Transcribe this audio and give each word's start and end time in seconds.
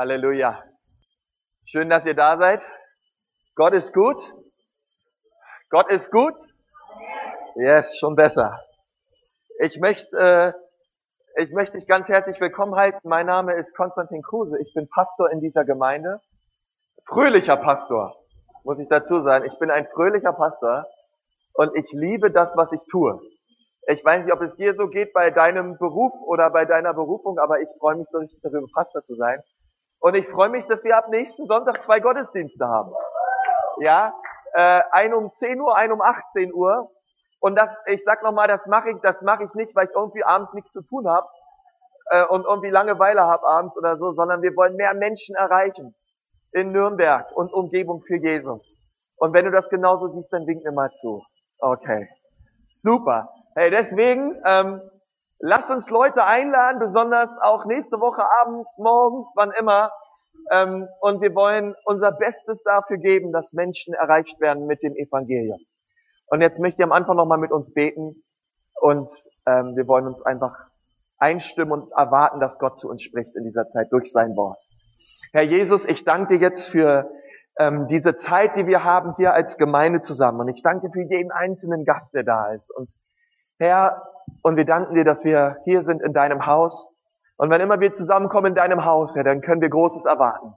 Halleluja. 0.00 0.64
Schön, 1.66 1.90
dass 1.90 2.06
ihr 2.06 2.14
da 2.14 2.38
seid. 2.38 2.62
Gott 3.54 3.74
ist 3.74 3.92
gut. 3.92 4.16
Gott 5.68 5.90
ist 5.90 6.10
gut. 6.10 6.32
Yes, 7.56 7.86
schon 7.98 8.16
besser. 8.16 8.58
Ich 9.58 9.78
möchte, 9.78 10.16
äh, 10.16 11.42
ich 11.42 11.52
möchte 11.52 11.76
dich 11.76 11.86
ganz 11.86 12.08
herzlich 12.08 12.40
willkommen 12.40 12.74
heißen. 12.74 13.02
Mein 13.04 13.26
Name 13.26 13.52
ist 13.56 13.76
Konstantin 13.76 14.22
Kruse. 14.22 14.58
Ich 14.62 14.72
bin 14.72 14.88
Pastor 14.88 15.30
in 15.32 15.40
dieser 15.40 15.66
Gemeinde. 15.66 16.22
Fröhlicher 17.06 17.58
Pastor, 17.58 18.16
muss 18.64 18.78
ich 18.78 18.88
dazu 18.88 19.20
sagen. 19.20 19.44
Ich 19.44 19.58
bin 19.58 19.70
ein 19.70 19.86
fröhlicher 19.88 20.32
Pastor 20.32 20.86
und 21.52 21.76
ich 21.76 21.92
liebe 21.92 22.30
das, 22.30 22.56
was 22.56 22.72
ich 22.72 22.80
tue. 22.90 23.20
Ich 23.86 24.02
weiß 24.02 24.24
nicht, 24.24 24.32
ob 24.32 24.40
es 24.40 24.56
dir 24.56 24.74
so 24.76 24.88
geht 24.88 25.12
bei 25.12 25.30
deinem 25.30 25.76
Beruf 25.76 26.14
oder 26.24 26.48
bei 26.48 26.64
deiner 26.64 26.94
Berufung, 26.94 27.38
aber 27.38 27.60
ich 27.60 27.68
freue 27.78 27.96
mich 27.96 28.06
so 28.10 28.16
richtig 28.16 28.40
darüber, 28.40 28.66
Pastor 28.72 29.04
zu 29.04 29.14
sein. 29.16 29.42
Und 30.00 30.14
ich 30.14 30.26
freue 30.28 30.48
mich, 30.48 30.66
dass 30.66 30.82
wir 30.82 30.96
ab 30.96 31.08
nächsten 31.08 31.46
Sonntag 31.46 31.84
zwei 31.84 32.00
Gottesdienste 32.00 32.66
haben. 32.66 32.92
Ja, 33.80 34.14
äh, 34.54 34.82
ein 34.92 35.14
um 35.14 35.32
10 35.34 35.60
Uhr, 35.60 35.76
ein 35.76 35.92
um 35.92 36.00
18 36.00 36.52
Uhr. 36.52 36.90
Und 37.38 37.56
das, 37.56 37.70
ich 37.86 38.02
sag 38.04 38.22
nochmal, 38.22 38.48
das 38.48 38.64
mache 38.66 38.90
ich, 38.90 38.96
das 39.02 39.20
mache 39.22 39.44
ich 39.44 39.54
nicht, 39.54 39.74
weil 39.76 39.86
ich 39.86 39.94
irgendwie 39.94 40.24
abends 40.24 40.52
nichts 40.54 40.72
zu 40.72 40.82
tun 40.82 41.08
habe 41.08 41.26
äh, 42.10 42.24
und 42.26 42.44
irgendwie 42.44 42.70
Langeweile 42.70 43.22
habe 43.22 43.46
abends 43.46 43.76
oder 43.76 43.96
so, 43.96 44.12
sondern 44.12 44.42
wir 44.42 44.54
wollen 44.56 44.76
mehr 44.76 44.94
Menschen 44.94 45.36
erreichen 45.36 45.94
in 46.52 46.72
Nürnberg 46.72 47.30
und 47.32 47.52
Umgebung 47.52 48.02
für 48.06 48.16
Jesus. 48.16 48.76
Und 49.16 49.32
wenn 49.34 49.44
du 49.44 49.50
das 49.50 49.68
genauso 49.68 50.08
siehst, 50.08 50.32
dann 50.32 50.46
wink 50.46 50.64
mir 50.64 50.72
mal 50.72 50.90
zu. 51.00 51.22
Okay, 51.58 52.08
super. 52.74 53.28
Hey, 53.54 53.70
deswegen 53.70 54.40
ähm, 54.44 54.80
Lasst 55.42 55.70
uns 55.70 55.88
Leute 55.88 56.22
einladen, 56.24 56.78
besonders 56.78 57.30
auch 57.40 57.64
nächste 57.64 57.98
Woche 57.98 58.22
abends, 58.42 58.68
morgens, 58.76 59.26
wann 59.34 59.52
immer. 59.58 59.90
Ähm, 60.50 60.86
und 61.00 61.22
wir 61.22 61.34
wollen 61.34 61.74
unser 61.84 62.12
Bestes 62.12 62.62
dafür 62.64 62.98
geben, 62.98 63.32
dass 63.32 63.52
Menschen 63.52 63.94
erreicht 63.94 64.38
werden 64.40 64.66
mit 64.66 64.82
dem 64.82 64.94
Evangelium. 64.94 65.58
Und 66.26 66.42
jetzt 66.42 66.58
möchte 66.58 66.82
ich 66.82 66.84
am 66.84 66.92
Anfang 66.92 67.16
nochmal 67.16 67.38
mit 67.38 67.52
uns 67.52 67.72
beten 67.72 68.22
und 68.80 69.08
ähm, 69.46 69.76
wir 69.76 69.86
wollen 69.88 70.06
uns 70.06 70.22
einfach 70.22 70.54
einstimmen 71.18 71.72
und 71.72 71.92
erwarten, 71.92 72.40
dass 72.40 72.58
Gott 72.58 72.78
zu 72.78 72.88
uns 72.88 73.02
spricht 73.02 73.34
in 73.34 73.44
dieser 73.44 73.68
Zeit 73.70 73.90
durch 73.92 74.12
sein 74.12 74.36
Wort. 74.36 74.58
Herr 75.32 75.42
Jesus, 75.42 75.84
ich 75.86 76.04
danke 76.04 76.38
dir 76.38 76.48
jetzt 76.48 76.68
für 76.68 77.10
ähm, 77.58 77.88
diese 77.88 78.16
Zeit, 78.16 78.56
die 78.56 78.66
wir 78.66 78.84
haben 78.84 79.14
hier 79.16 79.32
als 79.32 79.56
Gemeinde 79.56 80.02
zusammen. 80.02 80.40
Und 80.40 80.48
ich 80.48 80.62
danke 80.62 80.90
für 80.92 81.02
jeden 81.02 81.30
einzelnen 81.30 81.84
Gast, 81.84 82.12
der 82.14 82.24
da 82.24 82.52
ist. 82.52 82.70
Und 82.70 82.90
Herr, 83.60 84.02
und 84.42 84.56
wir 84.56 84.64
danken 84.64 84.94
dir, 84.94 85.04
dass 85.04 85.22
wir 85.22 85.58
hier 85.64 85.84
sind 85.84 86.00
in 86.02 86.14
deinem 86.14 86.46
Haus. 86.46 86.90
Und 87.36 87.50
wenn 87.50 87.60
immer 87.60 87.78
wir 87.78 87.92
zusammenkommen 87.92 88.46
in 88.46 88.54
deinem 88.54 88.86
Haus, 88.86 89.14
Herr, 89.14 89.22
dann 89.22 89.42
können 89.42 89.60
wir 89.60 89.68
Großes 89.68 90.06
erwarten. 90.06 90.54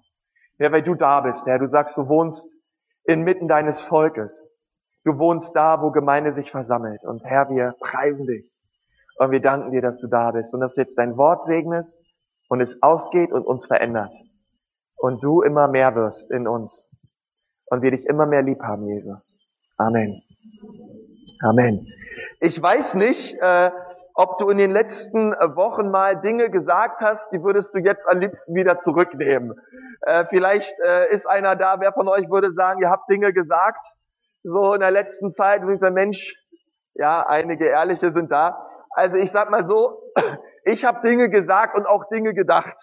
Herr, 0.57 0.71
weil 0.71 0.83
du 0.83 0.95
da 0.95 1.19
bist, 1.19 1.45
Herr, 1.45 1.59
du 1.59 1.67
sagst, 1.67 1.97
du 1.97 2.07
wohnst 2.07 2.49
inmitten 3.03 3.49
deines 3.49 3.81
Volkes. 3.81 4.47
Du 5.03 5.17
wohnst 5.19 5.53
da, 5.53 5.81
wo 5.81 5.91
Gemeinde 5.91 6.33
sich 6.33 6.49
versammelt. 6.49 7.03
Und 7.03 7.25
Herr, 7.25 7.49
wir 7.49 7.75
preisen 7.81 8.25
dich. 8.25 8.49
Und 9.17 9.31
wir 9.31 9.41
danken 9.41 9.71
dir, 9.71 9.81
dass 9.81 9.99
du 9.99 10.07
da 10.07 10.31
bist 10.31 10.53
und 10.53 10.61
dass 10.61 10.75
du 10.75 10.81
jetzt 10.81 10.97
dein 10.97 11.17
Wort 11.17 11.43
segnest 11.43 11.97
und 12.47 12.61
es 12.61 12.81
ausgeht 12.81 13.33
und 13.33 13.45
uns 13.45 13.65
verändert. 13.65 14.13
Und 14.95 15.21
du 15.21 15.41
immer 15.41 15.67
mehr 15.67 15.93
wirst 15.95 16.31
in 16.31 16.47
uns. 16.47 16.89
Und 17.65 17.81
wir 17.81 17.91
dich 17.91 18.05
immer 18.05 18.25
mehr 18.25 18.43
lieb 18.43 18.61
haben, 18.61 18.87
Jesus. 18.87 19.37
Amen. 19.77 20.21
Amen. 21.41 21.85
Ich 22.39 22.61
weiß 22.61 22.93
nicht, 22.95 23.35
äh, 23.39 23.71
ob 24.15 24.37
du 24.37 24.49
in 24.49 24.57
den 24.57 24.71
letzten 24.71 25.31
Wochen 25.31 25.89
mal 25.89 26.21
Dinge 26.21 26.49
gesagt 26.49 27.01
hast, 27.01 27.21
die 27.31 27.41
würdest 27.41 27.73
du 27.73 27.79
jetzt 27.79 28.05
am 28.07 28.19
liebsten 28.19 28.53
wieder 28.53 28.79
zurücknehmen. 28.79 29.59
Äh, 30.01 30.25
vielleicht 30.29 30.71
äh, 30.85 31.13
ist 31.13 31.25
einer 31.25 31.55
da, 31.55 31.79
wer 31.79 31.93
von 31.93 32.07
euch 32.07 32.29
würde 32.29 32.53
sagen, 32.53 32.81
ihr 32.81 32.89
habt 32.89 33.09
Dinge 33.09 33.33
gesagt, 33.33 33.83
so 34.43 34.73
in 34.73 34.81
der 34.81 34.91
letzten 34.91 35.31
Zeit, 35.31 35.61
und 35.61 35.69
dieser 35.69 35.89
Mensch, 35.89 36.35
ja, 36.93 37.25
einige 37.25 37.65
ehrliche 37.65 38.11
sind 38.11 38.31
da. 38.31 38.67
Also 38.91 39.15
ich 39.15 39.31
sag 39.31 39.49
mal 39.49 39.65
so, 39.67 40.11
ich 40.65 40.85
habe 40.85 41.07
Dinge 41.07 41.29
gesagt 41.29 41.75
und 41.75 41.87
auch 41.87 42.07
Dinge 42.09 42.33
gedacht. 42.33 42.75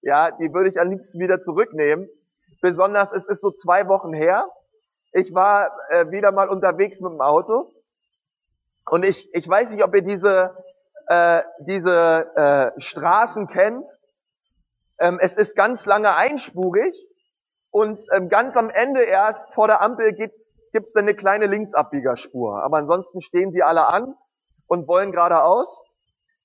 Ja, 0.00 0.30
die 0.30 0.54
würde 0.54 0.70
ich 0.70 0.80
am 0.80 0.88
liebsten 0.88 1.18
wieder 1.18 1.42
zurücknehmen. 1.42 2.08
Besonders, 2.62 3.12
es 3.12 3.28
ist 3.28 3.42
so 3.42 3.50
zwei 3.50 3.88
Wochen 3.88 4.14
her. 4.14 4.48
Ich 5.12 5.34
war 5.34 5.72
äh, 5.90 6.10
wieder 6.10 6.32
mal 6.32 6.48
unterwegs 6.48 6.98
mit 7.00 7.12
dem 7.12 7.20
Auto 7.20 7.72
und 8.90 9.04
ich, 9.04 9.28
ich 9.32 9.48
weiß 9.48 9.70
nicht, 9.70 9.84
ob 9.84 9.94
ihr 9.94 10.02
diese, 10.02 10.56
äh, 11.06 11.42
diese 11.60 12.72
äh, 12.76 12.80
Straßen 12.80 13.46
kennt. 13.48 13.86
Ähm, 14.98 15.18
es 15.20 15.36
ist 15.36 15.54
ganz 15.54 15.84
lange 15.86 16.14
einspurig 16.14 16.94
und 17.70 18.00
ähm, 18.12 18.28
ganz 18.28 18.56
am 18.56 18.70
Ende 18.70 19.02
erst 19.02 19.52
vor 19.54 19.68
der 19.68 19.80
Ampel 19.80 20.12
gibt's 20.12 20.48
gibt's 20.72 20.94
eine 20.96 21.14
kleine 21.14 21.46
Linksabbiegerspur. 21.46 22.62
Aber 22.62 22.78
ansonsten 22.78 23.20
stehen 23.20 23.52
sie 23.52 23.62
alle 23.62 23.86
an 23.86 24.14
und 24.66 24.86
wollen 24.88 25.12
geradeaus. 25.12 25.84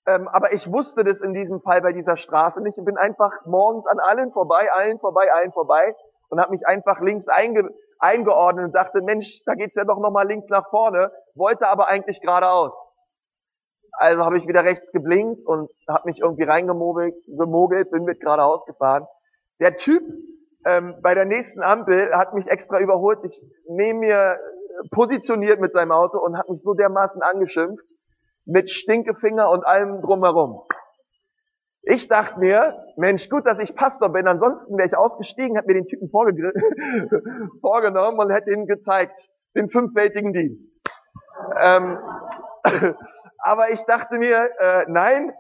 Ähm, 0.05 0.27
aber 0.27 0.53
ich 0.53 0.69
wusste 0.71 1.03
das 1.03 1.19
in 1.21 1.33
diesem 1.33 1.61
Fall 1.61 1.81
bei 1.81 1.93
dieser 1.93 2.17
Straße 2.17 2.61
nicht 2.61 2.77
Ich 2.77 2.85
bin 2.85 2.97
einfach 2.97 3.31
morgens 3.45 3.85
an 3.87 3.99
allen 3.99 4.31
vorbei, 4.31 4.71
allen 4.71 4.99
vorbei, 4.99 5.31
allen 5.31 5.51
vorbei 5.53 5.95
und 6.29 6.39
habe 6.41 6.51
mich 6.51 6.65
einfach 6.67 6.99
links 6.99 7.27
einge 7.27 7.69
eingeordnet 8.03 8.65
und 8.65 8.75
dachte, 8.75 9.01
Mensch, 9.01 9.41
da 9.45 9.55
geht's 9.55 9.75
ja 9.75 9.85
doch 9.85 9.99
nochmal 9.99 10.27
links 10.27 10.49
nach 10.49 10.69
vorne, 10.69 11.11
wollte 11.35 11.67
aber 11.67 11.87
eigentlich 11.87 12.19
geradeaus. 12.21 12.73
Also 13.93 14.25
habe 14.25 14.37
ich 14.37 14.47
wieder 14.47 14.63
rechts 14.63 14.91
geblinkt 14.91 15.45
und 15.45 15.69
habe 15.87 16.09
mich 16.09 16.19
irgendwie 16.19 16.43
reingemogelt, 16.43 17.15
gemogelt, 17.27 17.91
bin 17.91 18.03
mit 18.03 18.19
geradeaus 18.19 18.65
gefahren. 18.65 19.05
Der 19.59 19.75
Typ 19.75 20.03
ähm, 20.65 20.95
bei 21.01 21.13
der 21.13 21.25
nächsten 21.25 21.61
Ampel 21.61 22.15
hat 22.15 22.33
mich 22.33 22.47
extra 22.47 22.79
überholt, 22.79 23.21
sich 23.21 23.39
neben 23.67 23.99
mir 23.99 24.37
positioniert 24.91 25.59
mit 25.59 25.73
seinem 25.73 25.91
Auto 25.91 26.17
und 26.17 26.37
hat 26.37 26.49
mich 26.49 26.61
so 26.63 26.73
dermaßen 26.73 27.21
angeschimpft, 27.21 27.85
mit 28.45 28.69
Stinkefinger 28.69 29.49
und 29.49 29.65
allem 29.65 30.01
drumherum. 30.01 30.63
Ich 31.85 32.07
dachte 32.07 32.39
mir, 32.39 32.85
Mensch, 32.95 33.29
gut, 33.29 33.45
dass 33.45 33.59
ich 33.59 33.75
Pastor 33.75 34.09
bin, 34.09 34.25
ansonsten 34.25 34.77
wäre 34.77 34.87
ich 34.87 34.95
ausgestiegen, 34.95 35.57
hätte 35.57 35.67
mir 35.67 35.73
den 35.73 35.87
Typen 35.87 36.09
vorgenommen 37.61 38.19
und 38.19 38.31
hätte 38.31 38.51
ihm 38.51 38.67
gezeigt, 38.67 39.19
den 39.53 39.69
fünffältigen 39.69 40.31
Dienst. 40.31 40.61
Ähm, 41.59 41.99
aber 43.39 43.71
ich 43.71 43.81
dachte 43.83 44.15
mir, 44.15 44.49
äh, 44.59 44.85
nein, 44.87 45.33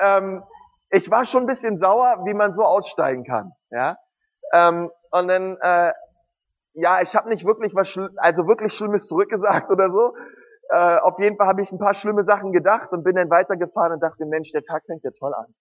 ähm, 0.00 0.44
ich 0.90 1.10
war 1.10 1.24
schon 1.24 1.44
ein 1.44 1.48
bisschen 1.48 1.78
sauer, 1.78 2.24
wie 2.26 2.34
man 2.34 2.54
so 2.54 2.62
aussteigen 2.62 3.24
kann. 3.24 3.50
Ja, 3.70 3.96
ähm, 4.52 4.88
und 5.10 5.26
dann, 5.26 5.56
äh, 5.60 5.92
ja, 6.74 7.00
ich 7.02 7.12
habe 7.16 7.28
nicht 7.28 7.44
wirklich 7.44 7.74
was, 7.74 7.88
also 8.18 8.46
wirklich 8.46 8.72
Schlimmes 8.74 9.08
zurückgesagt 9.08 9.68
oder 9.68 9.90
so. 9.90 10.14
Äh, 10.70 10.98
auf 10.98 11.18
jeden 11.18 11.36
Fall 11.36 11.48
habe 11.48 11.62
ich 11.62 11.72
ein 11.72 11.78
paar 11.78 11.94
schlimme 11.94 12.24
Sachen 12.24 12.52
gedacht 12.52 12.92
und 12.92 13.02
bin 13.02 13.16
dann 13.16 13.30
weitergefahren 13.30 13.94
und 13.94 14.00
dachte, 14.00 14.24
Mensch, 14.26 14.52
der 14.52 14.62
Tag 14.62 14.84
fängt 14.86 15.02
ja 15.02 15.10
toll 15.18 15.34
an 15.34 15.52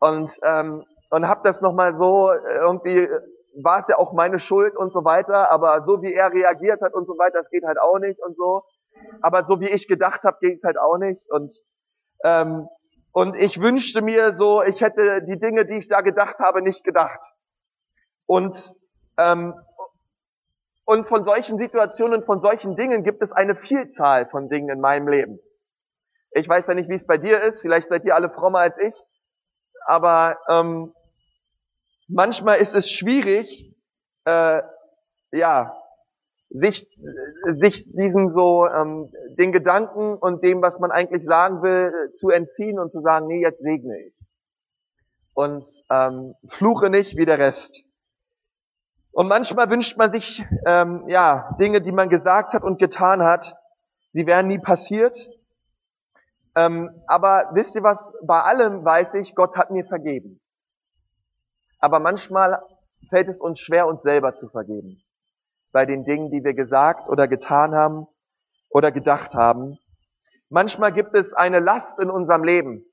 und 0.00 0.30
ähm, 0.42 0.84
und 1.10 1.28
habe 1.28 1.40
das 1.44 1.60
nochmal 1.60 1.96
so 1.96 2.30
äh, 2.30 2.58
irgendwie 2.60 3.08
war 3.56 3.80
es 3.80 3.88
ja 3.88 3.98
auch 3.98 4.12
meine 4.12 4.40
Schuld 4.40 4.76
und 4.76 4.92
so 4.92 5.04
weiter, 5.04 5.50
aber 5.50 5.84
so 5.86 6.02
wie 6.02 6.12
er 6.12 6.32
reagiert 6.32 6.80
hat 6.80 6.92
und 6.92 7.06
so 7.06 7.16
weiter, 7.18 7.38
das 7.38 7.50
geht 7.50 7.64
halt 7.64 7.78
auch 7.78 7.98
nicht 7.98 8.20
und 8.20 8.36
so. 8.36 8.64
Aber 9.22 9.44
so 9.44 9.60
wie 9.60 9.68
ich 9.68 9.86
gedacht 9.86 10.24
habe, 10.24 10.38
ging 10.40 10.54
es 10.54 10.64
halt 10.64 10.78
auch 10.78 10.98
nicht 10.98 11.20
und 11.30 11.52
ähm, 12.24 12.68
und 13.12 13.36
ich 13.36 13.60
wünschte 13.60 14.02
mir 14.02 14.34
so, 14.34 14.60
ich 14.62 14.80
hätte 14.80 15.22
die 15.22 15.38
Dinge, 15.38 15.66
die 15.66 15.78
ich 15.78 15.88
da 15.88 16.00
gedacht 16.00 16.40
habe, 16.40 16.62
nicht 16.62 16.82
gedacht. 16.82 17.20
Und 18.26 18.56
ähm, 19.18 19.54
und 20.84 21.08
von 21.08 21.24
solchen 21.24 21.56
Situationen, 21.58 22.24
von 22.24 22.40
solchen 22.40 22.76
Dingen 22.76 23.04
gibt 23.04 23.22
es 23.22 23.32
eine 23.32 23.54
Vielzahl 23.54 24.26
von 24.26 24.48
Dingen 24.48 24.68
in 24.68 24.80
meinem 24.80 25.08
Leben. 25.08 25.38
Ich 26.32 26.48
weiß 26.48 26.66
ja 26.66 26.74
nicht, 26.74 26.90
wie 26.90 26.96
es 26.96 27.06
bei 27.06 27.16
dir 27.16 27.40
ist. 27.42 27.60
Vielleicht 27.60 27.88
seid 27.88 28.04
ihr 28.04 28.14
alle 28.14 28.30
frommer 28.30 28.58
als 28.58 28.76
ich 28.78 28.94
aber 29.86 30.38
ähm, 30.48 30.92
manchmal 32.08 32.58
ist 32.58 32.74
es 32.74 32.88
schwierig, 32.90 33.74
äh, 34.24 34.62
ja, 35.32 35.76
sich, 36.50 36.86
sich 37.58 37.84
diesem 37.92 38.30
so, 38.30 38.66
ähm, 38.68 39.10
den 39.36 39.52
Gedanken 39.52 40.16
und 40.16 40.42
dem, 40.42 40.62
was 40.62 40.78
man 40.78 40.92
eigentlich 40.92 41.24
sagen 41.24 41.62
will, 41.62 41.92
zu 42.14 42.30
entziehen 42.30 42.78
und 42.78 42.92
zu 42.92 43.00
sagen, 43.00 43.26
nee, 43.26 43.42
jetzt 43.42 43.60
segne 43.60 43.98
ich. 43.98 44.14
Und 45.34 45.66
ähm, 45.90 46.34
fluche 46.48 46.90
nicht 46.90 47.16
wie 47.16 47.24
der 47.26 47.38
Rest. 47.38 47.84
Und 49.10 49.28
manchmal 49.28 49.68
wünscht 49.70 49.96
man 49.96 50.12
sich, 50.12 50.44
ähm, 50.66 51.04
ja, 51.08 51.56
Dinge, 51.60 51.80
die 51.80 51.92
man 51.92 52.08
gesagt 52.08 52.52
hat 52.52 52.62
und 52.62 52.78
getan 52.78 53.22
hat, 53.22 53.56
sie 54.12 54.26
wären 54.26 54.46
nie 54.46 54.58
passiert. 54.58 55.16
Ähm, 56.56 56.90
aber 57.06 57.50
wisst 57.52 57.74
ihr 57.74 57.82
was? 57.82 57.98
Bei 58.22 58.42
allem 58.42 58.84
weiß 58.84 59.14
ich, 59.14 59.34
Gott 59.34 59.56
hat 59.56 59.70
mir 59.70 59.84
vergeben. 59.84 60.40
Aber 61.80 61.98
manchmal 61.98 62.62
fällt 63.10 63.28
es 63.28 63.40
uns 63.40 63.60
schwer, 63.60 63.86
uns 63.86 64.02
selber 64.02 64.36
zu 64.36 64.48
vergeben. 64.48 65.02
Bei 65.72 65.84
den 65.86 66.04
Dingen, 66.04 66.30
die 66.30 66.44
wir 66.44 66.54
gesagt 66.54 67.08
oder 67.08 67.28
getan 67.28 67.74
haben 67.74 68.06
oder 68.70 68.92
gedacht 68.92 69.34
haben. 69.34 69.78
Manchmal 70.48 70.92
gibt 70.92 71.14
es 71.14 71.32
eine 71.32 71.58
Last 71.58 71.98
in 71.98 72.10
unserem 72.10 72.44
Leben. 72.44 72.84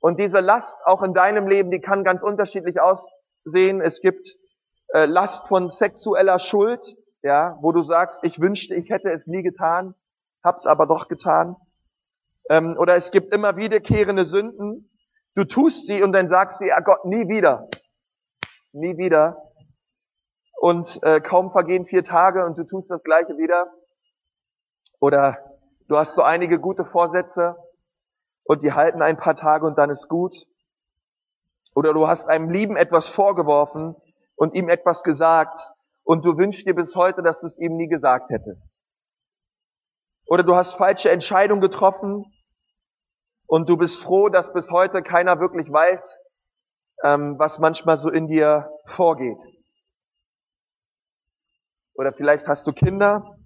Und 0.00 0.18
diese 0.18 0.40
Last 0.40 0.76
auch 0.84 1.02
in 1.02 1.14
deinem 1.14 1.46
Leben, 1.46 1.70
die 1.70 1.80
kann 1.80 2.04
ganz 2.04 2.22
unterschiedlich 2.22 2.80
aussehen. 2.80 3.80
Es 3.80 4.00
gibt 4.00 4.26
äh, 4.94 5.06
Last 5.06 5.46
von 5.48 5.70
sexueller 5.70 6.38
Schuld, 6.38 6.80
ja, 7.22 7.56
wo 7.60 7.72
du 7.72 7.82
sagst, 7.82 8.22
ich 8.22 8.40
wünschte, 8.40 8.74
ich 8.74 8.90
hätte 8.90 9.10
es 9.10 9.26
nie 9.26 9.42
getan, 9.42 9.94
hab's 10.42 10.66
aber 10.66 10.86
doch 10.86 11.08
getan. 11.08 11.56
Ähm, 12.50 12.76
oder 12.78 12.96
es 12.96 13.10
gibt 13.10 13.32
immer 13.32 13.56
wiederkehrende 13.56 14.26
Sünden. 14.26 14.90
Du 15.34 15.44
tust 15.44 15.86
sie 15.86 16.02
und 16.02 16.12
dann 16.12 16.28
sagst 16.28 16.60
du, 16.60 16.66
ja 16.66 16.80
Gott, 16.80 17.04
nie 17.04 17.28
wieder. 17.28 17.68
Nie 18.72 18.96
wieder. 18.96 19.36
Und 20.60 20.86
äh, 21.02 21.20
kaum 21.20 21.50
vergehen 21.50 21.86
vier 21.86 22.04
Tage 22.04 22.44
und 22.44 22.56
du 22.56 22.64
tust 22.64 22.90
das 22.90 23.02
Gleiche 23.02 23.36
wieder. 23.36 23.72
Oder 25.00 25.38
du 25.88 25.96
hast 25.96 26.14
so 26.14 26.22
einige 26.22 26.58
gute 26.58 26.84
Vorsätze 26.84 27.56
und 28.44 28.62
die 28.62 28.72
halten 28.72 29.02
ein 29.02 29.16
paar 29.16 29.36
Tage 29.36 29.66
und 29.66 29.76
dann 29.76 29.90
ist 29.90 30.08
gut. 30.08 30.34
Oder 31.74 31.92
du 31.94 32.06
hast 32.06 32.26
einem 32.26 32.50
Lieben 32.50 32.76
etwas 32.76 33.08
vorgeworfen 33.10 33.96
und 34.36 34.54
ihm 34.54 34.68
etwas 34.68 35.02
gesagt 35.02 35.58
und 36.04 36.24
du 36.24 36.36
wünschst 36.36 36.66
dir 36.66 36.74
bis 36.74 36.94
heute, 36.94 37.22
dass 37.22 37.40
du 37.40 37.46
es 37.46 37.58
ihm 37.58 37.76
nie 37.76 37.88
gesagt 37.88 38.30
hättest. 38.30 38.78
Oder 40.26 40.42
du 40.42 40.54
hast 40.54 40.74
falsche 40.74 41.10
Entscheidungen 41.10 41.60
getroffen 41.60 42.31
und 43.52 43.68
du 43.68 43.76
bist 43.76 44.02
froh, 44.02 44.30
dass 44.30 44.50
bis 44.54 44.70
heute 44.70 45.02
keiner 45.02 45.38
wirklich 45.38 45.70
weiß, 45.70 46.00
ähm, 47.04 47.38
was 47.38 47.58
manchmal 47.58 47.98
so 47.98 48.08
in 48.08 48.26
dir 48.26 48.70
vorgeht. 48.96 49.36
Oder 51.92 52.14
vielleicht 52.14 52.48
hast 52.48 52.66
du 52.66 52.72
Kinder 52.72 53.36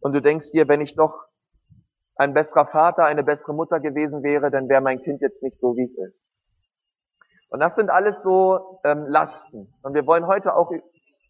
und 0.00 0.14
du 0.14 0.22
denkst 0.22 0.50
dir, 0.52 0.66
wenn 0.66 0.80
ich 0.80 0.96
doch 0.96 1.12
ein 2.16 2.32
besserer 2.32 2.68
Vater, 2.68 3.04
eine 3.04 3.22
bessere 3.22 3.52
Mutter 3.52 3.80
gewesen 3.80 4.22
wäre, 4.22 4.50
dann 4.50 4.66
wäre 4.70 4.80
mein 4.80 5.02
Kind 5.02 5.20
jetzt 5.20 5.42
nicht 5.42 5.60
so, 5.60 5.76
wie 5.76 5.84
es 5.84 6.08
ist. 6.08 6.18
Und 7.50 7.60
das 7.60 7.74
sind 7.74 7.90
alles 7.90 8.16
so 8.22 8.80
ähm, 8.84 9.04
Lasten. 9.08 9.74
Und 9.82 9.92
wir 9.92 10.06
wollen 10.06 10.26
heute 10.26 10.54
auch 10.54 10.72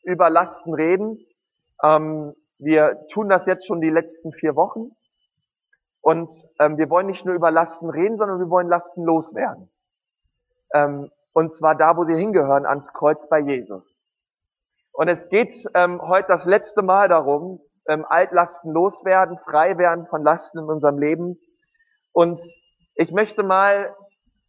über 0.05 0.31
Lasten 0.31 0.73
reden. 0.73 1.19
Ähm, 1.83 2.35
wir 2.59 2.97
tun 3.13 3.29
das 3.29 3.45
jetzt 3.47 3.67
schon 3.67 3.81
die 3.81 3.91
letzten 3.91 4.31
vier 4.35 4.55
Wochen. 4.55 4.93
Und 6.03 6.31
ähm, 6.59 6.79
wir 6.79 6.89
wollen 6.89 7.07
nicht 7.07 7.25
nur 7.25 7.35
über 7.35 7.51
Lasten 7.51 7.91
reden, 7.91 8.17
sondern 8.17 8.39
wir 8.39 8.49
wollen 8.49 8.69
Lasten 8.69 9.05
loswerden. 9.05 9.71
Ähm, 10.75 11.11
und 11.33 11.55
zwar 11.57 11.75
da, 11.75 11.97
wo 11.97 12.05
sie 12.05 12.15
hingehören, 12.15 12.67
ans 12.67 12.93
Kreuz 12.93 13.29
bei 13.29 13.41
Jesus. 13.41 13.99
Und 14.93 15.09
es 15.09 15.29
geht 15.29 15.55
ähm, 15.75 16.01
heute 16.03 16.29
das 16.29 16.45
letzte 16.45 16.83
Mal 16.83 17.09
darum, 17.09 17.61
ähm, 17.87 18.05
Altlasten 18.09 18.73
loswerden, 18.73 19.39
frei 19.45 19.79
werden 19.79 20.07
von 20.07 20.23
Lasten 20.23 20.59
in 20.59 20.65
unserem 20.65 20.99
Leben. 20.99 21.39
Und 22.13 22.41
ich 22.95 23.13
möchte 23.13 23.43
mal 23.43 23.95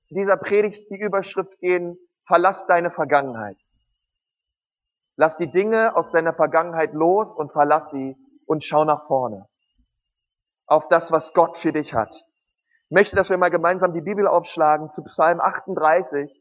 dieser 0.09 0.37
Predigt 0.37 0.89
die 0.89 0.99
Überschrift 0.99 1.57
gehen, 1.59 1.97
verlass 2.25 2.65
deine 2.67 2.91
Vergangenheit. 2.91 3.57
Lass 5.15 5.37
die 5.37 5.51
Dinge 5.51 5.95
aus 5.95 6.11
deiner 6.11 6.33
Vergangenheit 6.33 6.93
los 6.93 7.33
und 7.35 7.51
verlass 7.51 7.89
sie 7.91 8.15
und 8.45 8.63
schau 8.63 8.85
nach 8.85 9.07
vorne. 9.07 9.47
Auf 10.71 10.87
das, 10.87 11.11
was 11.11 11.33
Gott 11.33 11.57
für 11.57 11.73
dich 11.73 11.93
hat. 11.93 12.15
Ich 12.15 12.91
möchte, 12.91 13.13
dass 13.17 13.29
wir 13.29 13.37
mal 13.37 13.51
gemeinsam 13.51 13.91
die 13.91 13.99
Bibel 13.99 14.25
aufschlagen 14.25 14.89
zu 14.91 15.03
Psalm 15.03 15.41
38. 15.41 16.31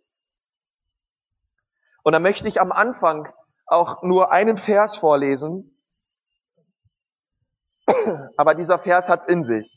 Und 2.05 2.13
da 2.13 2.21
möchte 2.21 2.47
ich 2.47 2.61
am 2.61 2.71
Anfang 2.71 3.29
auch 3.67 4.05
nur 4.05 4.31
einen 4.31 4.57
Vers 4.57 4.97
vorlesen. 4.99 5.77
Aber 8.37 8.55
dieser 8.55 8.79
Vers 8.79 9.09
hat 9.09 9.27
in 9.27 9.43
sich. 9.43 9.69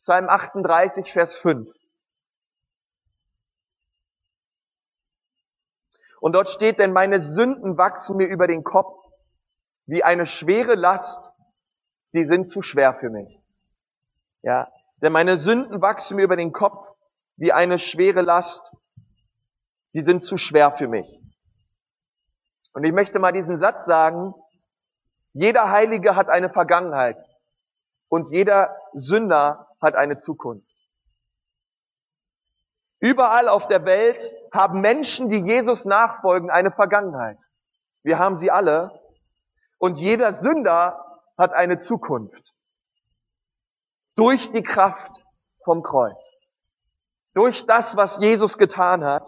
Psalm 0.00 0.28
38, 0.28 1.10
Vers 1.10 1.34
5. 1.36 1.66
Und 6.20 6.32
dort 6.34 6.50
steht, 6.50 6.78
denn 6.78 6.92
meine 6.92 7.22
Sünden 7.22 7.78
wachsen 7.78 8.18
mir 8.18 8.26
über 8.26 8.46
den 8.46 8.64
Kopf 8.64 9.02
wie 9.86 10.04
eine 10.04 10.26
schwere 10.26 10.74
Last, 10.74 11.32
sie 12.12 12.26
sind 12.26 12.50
zu 12.50 12.60
schwer 12.60 12.98
für 13.00 13.08
mich. 13.08 13.43
Ja, 14.44 14.68
denn 15.00 15.12
meine 15.12 15.38
Sünden 15.38 15.80
wachsen 15.80 16.16
mir 16.16 16.24
über 16.24 16.36
den 16.36 16.52
Kopf 16.52 16.86
wie 17.36 17.54
eine 17.54 17.78
schwere 17.78 18.20
Last, 18.20 18.70
sie 19.90 20.02
sind 20.02 20.22
zu 20.22 20.36
schwer 20.36 20.72
für 20.72 20.86
mich. 20.86 21.08
Und 22.74 22.84
ich 22.84 22.92
möchte 22.92 23.18
mal 23.18 23.32
diesen 23.32 23.58
Satz 23.58 23.86
sagen, 23.86 24.34
jeder 25.32 25.70
Heilige 25.70 26.14
hat 26.14 26.28
eine 26.28 26.50
Vergangenheit 26.50 27.16
und 28.08 28.32
jeder 28.32 28.76
Sünder 28.92 29.66
hat 29.80 29.94
eine 29.94 30.18
Zukunft. 30.18 30.68
Überall 33.00 33.48
auf 33.48 33.66
der 33.68 33.86
Welt 33.86 34.20
haben 34.52 34.82
Menschen, 34.82 35.30
die 35.30 35.38
Jesus 35.38 35.86
nachfolgen, 35.86 36.50
eine 36.50 36.70
Vergangenheit. 36.70 37.38
Wir 38.02 38.18
haben 38.18 38.36
sie 38.36 38.50
alle. 38.50 39.00
Und 39.78 39.96
jeder 39.96 40.34
Sünder 40.34 41.02
hat 41.38 41.52
eine 41.54 41.80
Zukunft. 41.80 42.54
Durch 44.16 44.50
die 44.52 44.62
Kraft 44.62 45.24
vom 45.64 45.82
Kreuz. 45.82 46.22
Durch 47.34 47.64
das, 47.66 47.96
was 47.96 48.16
Jesus 48.20 48.58
getan 48.58 49.04
hat. 49.04 49.26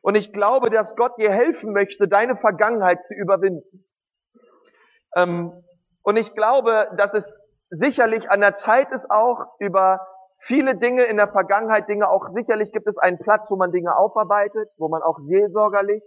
Und 0.00 0.14
ich 0.14 0.32
glaube, 0.32 0.70
dass 0.70 0.96
Gott 0.96 1.16
dir 1.18 1.30
helfen 1.30 1.72
möchte, 1.72 2.08
deine 2.08 2.36
Vergangenheit 2.36 2.98
zu 3.06 3.14
überwinden. 3.14 3.84
Ähm, 5.14 5.52
und 6.02 6.16
ich 6.16 6.34
glaube, 6.34 6.88
dass 6.96 7.12
es 7.14 7.24
sicherlich 7.70 8.30
an 8.30 8.40
der 8.40 8.56
Zeit 8.56 8.90
ist 8.92 9.10
auch, 9.10 9.46
über 9.60 10.06
viele 10.46 10.76
Dinge 10.76 11.04
in 11.04 11.16
der 11.16 11.28
Vergangenheit, 11.28 11.88
Dinge 11.88 12.08
auch, 12.08 12.28
sicherlich 12.34 12.72
gibt 12.72 12.86
es 12.88 12.98
einen 12.98 13.18
Platz, 13.18 13.50
wo 13.50 13.56
man 13.56 13.70
Dinge 13.70 13.96
aufarbeitet, 13.96 14.68
wo 14.76 14.88
man 14.88 15.02
auch 15.02 15.18
seelsorgerlich 15.20 16.02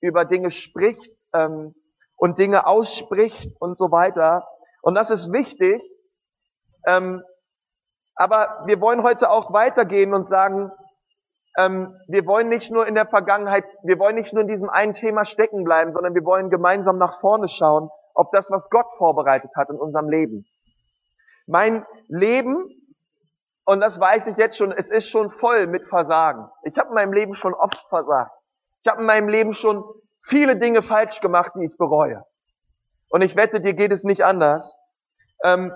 über 0.00 0.24
Dinge 0.24 0.50
spricht 0.50 1.10
ähm, 1.32 1.74
und 2.16 2.38
Dinge 2.38 2.66
ausspricht 2.66 3.50
und 3.60 3.76
so 3.76 3.90
weiter. 3.90 4.46
Und 4.82 4.94
das 4.94 5.10
ist 5.10 5.32
wichtig. 5.32 5.82
Ähm, 6.86 7.22
aber 8.22 8.62
wir 8.66 8.80
wollen 8.80 9.02
heute 9.02 9.30
auch 9.30 9.52
weitergehen 9.52 10.14
und 10.14 10.28
sagen, 10.28 10.70
ähm, 11.58 11.96
wir 12.06 12.24
wollen 12.24 12.48
nicht 12.48 12.70
nur 12.70 12.86
in 12.86 12.94
der 12.94 13.06
Vergangenheit, 13.06 13.64
wir 13.82 13.98
wollen 13.98 14.14
nicht 14.14 14.32
nur 14.32 14.42
in 14.42 14.48
diesem 14.48 14.70
einen 14.70 14.94
Thema 14.94 15.24
stecken 15.24 15.64
bleiben, 15.64 15.92
sondern 15.92 16.14
wir 16.14 16.24
wollen 16.24 16.48
gemeinsam 16.48 16.98
nach 16.98 17.18
vorne 17.20 17.48
schauen, 17.48 17.90
ob 18.14 18.30
das, 18.30 18.48
was 18.48 18.70
Gott 18.70 18.86
vorbereitet 18.96 19.50
hat 19.56 19.70
in 19.70 19.76
unserem 19.76 20.08
Leben. 20.08 20.46
Mein 21.48 21.84
Leben 22.06 22.68
und 23.64 23.80
das 23.80 23.98
weiß 23.98 24.28
ich 24.28 24.36
jetzt 24.36 24.56
schon, 24.56 24.70
es 24.70 24.88
ist 24.88 25.08
schon 25.08 25.32
voll 25.32 25.66
mit 25.66 25.88
Versagen. 25.88 26.48
Ich 26.62 26.78
habe 26.78 26.90
in 26.90 26.94
meinem 26.94 27.12
Leben 27.12 27.34
schon 27.34 27.54
oft 27.54 27.76
versagt. 27.88 28.30
Ich 28.84 28.90
habe 28.90 29.00
in 29.00 29.06
meinem 29.06 29.28
Leben 29.28 29.54
schon 29.54 29.82
viele 30.28 30.56
Dinge 30.56 30.84
falsch 30.84 31.20
gemacht, 31.20 31.50
die 31.56 31.64
ich 31.64 31.76
bereue. 31.76 32.22
Und 33.08 33.22
ich 33.22 33.34
wette, 33.34 33.60
dir 33.60 33.74
geht 33.74 33.90
es 33.90 34.04
nicht 34.04 34.24
anders. 34.24 34.76
Ähm, 35.42 35.72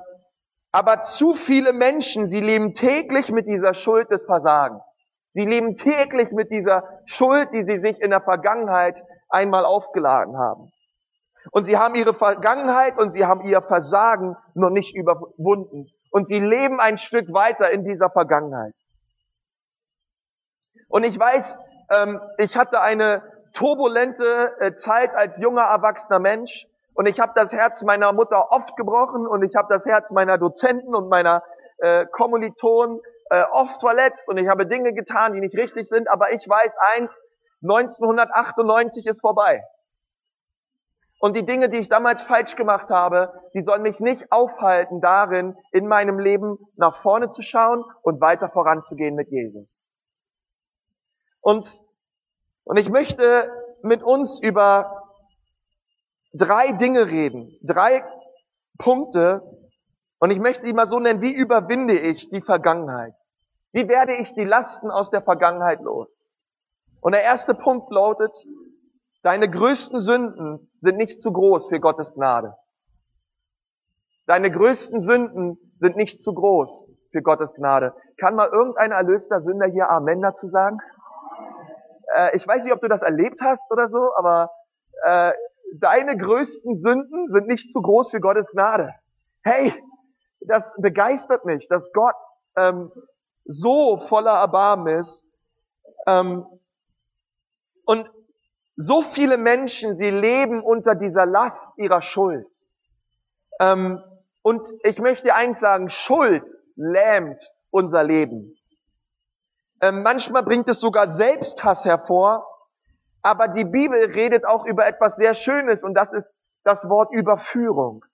aber 0.77 1.01
zu 1.17 1.35
viele 1.47 1.73
Menschen, 1.73 2.27
sie 2.27 2.41
leben 2.41 2.75
täglich 2.75 3.31
mit 3.31 3.47
dieser 3.47 3.73
Schuld 3.73 4.11
des 4.11 4.27
Versagens. 4.27 4.83
Sie 5.33 5.47
leben 5.47 5.79
täglich 5.79 6.31
mit 6.33 6.51
dieser 6.51 6.83
Schuld, 7.07 7.49
die 7.55 7.65
sie 7.65 7.79
sich 7.79 7.99
in 8.03 8.11
der 8.11 8.21
Vergangenheit 8.21 9.03
einmal 9.31 9.65
aufgeladen 9.65 10.37
haben. 10.37 10.71
Und 11.51 11.65
sie 11.65 11.79
haben 11.79 11.95
ihre 11.95 12.13
Vergangenheit 12.13 12.99
und 12.99 13.13
sie 13.13 13.25
haben 13.25 13.41
ihr 13.41 13.63
Versagen 13.63 14.37
noch 14.53 14.69
nicht 14.69 14.95
überwunden 14.95 15.87
und 16.11 16.29
sie 16.29 16.41
leben 16.41 16.79
ein 16.79 16.99
Stück 16.99 17.33
weiter 17.33 17.71
in 17.71 17.83
dieser 17.83 18.11
Vergangenheit. 18.11 18.75
Und 20.89 21.05
ich 21.05 21.19
weiß, 21.19 21.59
ähm, 21.97 22.21
ich 22.37 22.55
hatte 22.55 22.83
eine 22.83 23.23
turbulente 23.55 24.53
äh, 24.61 24.75
Zeit 24.75 25.15
als 25.15 25.41
junger 25.41 25.63
erwachsener 25.63 26.19
Mensch 26.19 26.67
und 26.97 27.07
ich 27.07 27.21
habe 27.21 27.33
das 27.35 27.53
Herz 27.53 27.83
meiner 27.83 28.13
Mutter 28.13 28.51
oft 28.51 28.75
gebrochen 28.77 29.27
und 29.27 29.43
ich 29.43 29.55
habe 29.55 29.69
das 29.73 29.85
Herz 29.85 30.11
meiner 30.11 30.39
Dozenten 30.39 30.95
und 30.95 31.09
meiner 31.11 31.43
äh, 31.79 32.07
Kommilitonen 32.07 33.01
äh, 33.29 33.45
oft 33.53 33.81
verletzt 33.81 34.27
und 34.29 34.39
ich 34.39 34.49
habe 34.49 34.67
Dinge 34.67 34.95
getan, 34.95 35.35
die 35.35 35.41
nicht 35.41 35.57
richtig 35.57 35.89
sind, 35.89 36.09
aber 36.09 36.33
ich 36.33 36.49
weiß 36.49 36.73
eins, 36.97 37.13
1998 37.63 39.07
ist 39.07 39.21
vorbei. 39.21 39.63
Und 41.19 41.35
die 41.35 41.45
Dinge, 41.45 41.69
die 41.69 41.79
ich 41.79 41.89
damals 41.89 42.23
falsch 42.23 42.57
gemacht 42.57 42.89
habe, 42.89 43.33
die 43.53 43.63
sollen 43.63 43.83
mich 43.83 44.01
nicht 44.01 44.33
aufhalten 44.33 45.01
darin, 45.01 45.57
in 45.73 45.89
meinem 45.89 46.19
Leben 46.19 46.59
nach 46.77 47.03
vorne 47.03 47.31
zu 47.31 47.43
schauen 47.43 47.85
und 48.03 48.21
weiter 48.21 48.49
voranzugehen 48.49 49.15
mit 49.15 49.31
Jesus. 49.31 49.85
Und, 51.41 51.69
und 52.65 52.77
ich 52.79 52.89
möchte 52.89 53.51
mit 53.83 54.03
uns 54.03 54.41
über 54.41 55.06
drei 56.37 56.73
Dinge 56.73 57.07
reden, 57.07 57.57
drei 57.63 58.05
Punkte, 58.79 59.43
und 60.19 60.31
ich 60.31 60.39
möchte 60.39 60.65
die 60.65 60.73
mal 60.73 60.89
so 60.89 60.99
nennen, 60.99 61.21
wie 61.21 61.35
überwinde 61.35 61.99
ich 61.99 62.31
die 62.31 62.41
Vergangenheit? 62.41 63.15
Wie 63.73 63.89
werde 63.89 64.15
ich 64.17 64.33
die 64.35 64.45
Lasten 64.45 64.91
aus 64.91 65.11
der 65.11 65.23
Vergangenheit 65.23 65.81
los? 65.81 66.09
Und 67.01 67.13
der 67.13 67.23
erste 67.23 67.55
Punkt 67.55 67.91
lautet, 67.91 68.35
Deine 69.27 69.51
größten 69.51 70.03
Sünden 70.03 70.71
sind 70.83 70.99
nicht 70.99 71.21
zu 71.21 71.33
groß 71.33 71.69
für 71.69 71.81
Gottes 71.81 72.15
Gnade. 72.15 72.55
Deine 74.29 74.53
größten 74.53 75.01
Sünden 75.01 75.59
sind 75.81 75.97
nicht 75.97 76.23
zu 76.23 76.33
groß 76.33 76.71
für 77.11 77.23
Gottes 77.23 77.53
Gnade. 77.55 77.93
Kann 78.19 78.37
mal 78.37 78.49
irgendein 78.49 78.93
erlöster 78.93 79.41
Sünder 79.43 79.67
hier 79.67 79.91
Amen 79.91 80.23
dazu 80.23 80.49
sagen? 80.49 80.79
äh, 82.15 82.37
ich 82.37 82.47
weiß 82.47 82.63
nicht, 82.63 82.73
ob 82.73 82.81
du 82.81 82.87
das 82.87 83.03
erlebt 83.03 83.41
hast 83.41 83.69
oder 83.73 83.89
so, 83.89 84.15
aber 84.17 84.51
äh, 85.05 85.33
deine 85.75 86.17
größten 86.17 86.81
Sünden 86.81 87.29
sind 87.33 87.47
nicht 87.47 87.73
zu 87.73 87.83
groß 87.83 88.11
für 88.11 88.21
Gottes 88.21 88.49
Gnade. 88.53 88.95
Hey, 89.43 89.75
das 90.41 90.65
begeistert 90.79 91.45
mich, 91.45 91.67
dass 91.69 91.91
Gott 91.93 92.15
ähm, 92.57 92.91
so 93.45 93.99
voller 94.09 94.33
Erbarmen 94.33 95.01
ist. 95.01 95.25
Ähm, 96.07 96.47
und 97.85 98.11
so 98.77 99.03
viele 99.15 99.39
Menschen, 99.39 99.97
sie 99.97 100.11
leben 100.11 100.63
unter 100.63 100.95
dieser 100.95 101.25
Last 101.25 101.61
ihrer 101.77 102.03
Schuld. 102.03 102.47
Ähm, 103.61 104.03
und 104.43 104.69
ich 104.85 104.99
möchte 104.99 105.35
eins 105.35 105.59
sagen, 105.61 105.89
Schuld 105.89 106.45
lähmt 106.77 107.41
unser 107.71 108.05
Leben. 108.05 108.57
Ähm, 109.81 110.03
manchmal 110.03 110.43
bringt 110.43 110.69
es 110.69 110.81
sogar 110.81 111.13
Selbsthass 111.13 111.85
hervor, 111.85 112.47
aber 113.27 113.49
die 113.49 113.65
Bibel 113.65 114.05
redet 114.13 114.45
auch 114.45 114.65
über 114.67 114.87
etwas 114.87 115.17
sehr 115.17 115.35
Schönes 115.35 115.83
und 115.83 115.95
das 115.95 116.13
ist 116.13 116.39
das 116.63 116.89
Wort 116.89 117.13
Überführung. 117.13 118.05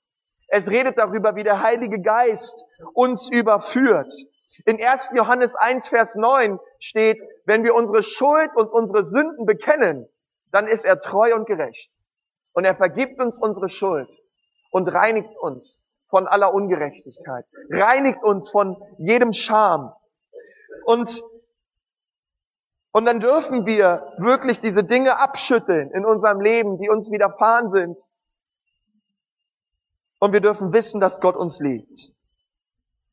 Es 0.48 0.66
redet 0.66 0.96
darüber, 0.96 1.36
wie 1.36 1.44
der 1.44 1.62
Heilige 1.62 2.00
Geist 2.00 2.64
uns 2.94 3.28
überführt. 3.30 4.10
In 4.64 4.82
1. 4.82 5.10
Johannes 5.12 5.54
1, 5.54 5.86
Vers 5.88 6.14
9 6.14 6.58
steht, 6.80 7.20
wenn 7.44 7.62
wir 7.62 7.74
unsere 7.74 8.02
Schuld 8.02 8.56
und 8.56 8.68
unsere 8.68 9.04
Sünden 9.04 9.44
bekennen, 9.44 10.08
dann 10.50 10.66
ist 10.66 10.86
er 10.86 10.98
treu 11.02 11.34
und 11.34 11.46
gerecht. 11.46 11.90
Und 12.54 12.64
er 12.64 12.76
vergibt 12.76 13.20
uns 13.20 13.38
unsere 13.38 13.68
Schuld 13.68 14.08
und 14.70 14.88
reinigt 14.88 15.36
uns 15.42 15.78
von 16.08 16.26
aller 16.26 16.54
Ungerechtigkeit, 16.54 17.44
reinigt 17.68 18.22
uns 18.22 18.50
von 18.50 18.78
jedem 18.96 19.34
Scham. 19.34 19.92
Und, 20.86 21.10
und 22.92 23.06
dann 23.06 23.20
dürfen 23.20 23.64
wir 23.64 24.12
wirklich 24.18 24.60
diese 24.60 24.84
Dinge 24.84 25.18
abschütteln 25.18 25.90
in 25.92 26.04
unserem 26.04 26.40
Leben, 26.40 26.78
die 26.78 26.90
uns 26.90 27.10
widerfahren 27.10 27.70
sind. 27.70 27.98
Und 30.20 30.32
wir 30.32 30.40
dürfen 30.40 30.72
wissen, 30.72 31.00
dass 31.00 31.20
Gott 31.20 31.34
uns 31.34 31.58
liebt. 31.58 32.12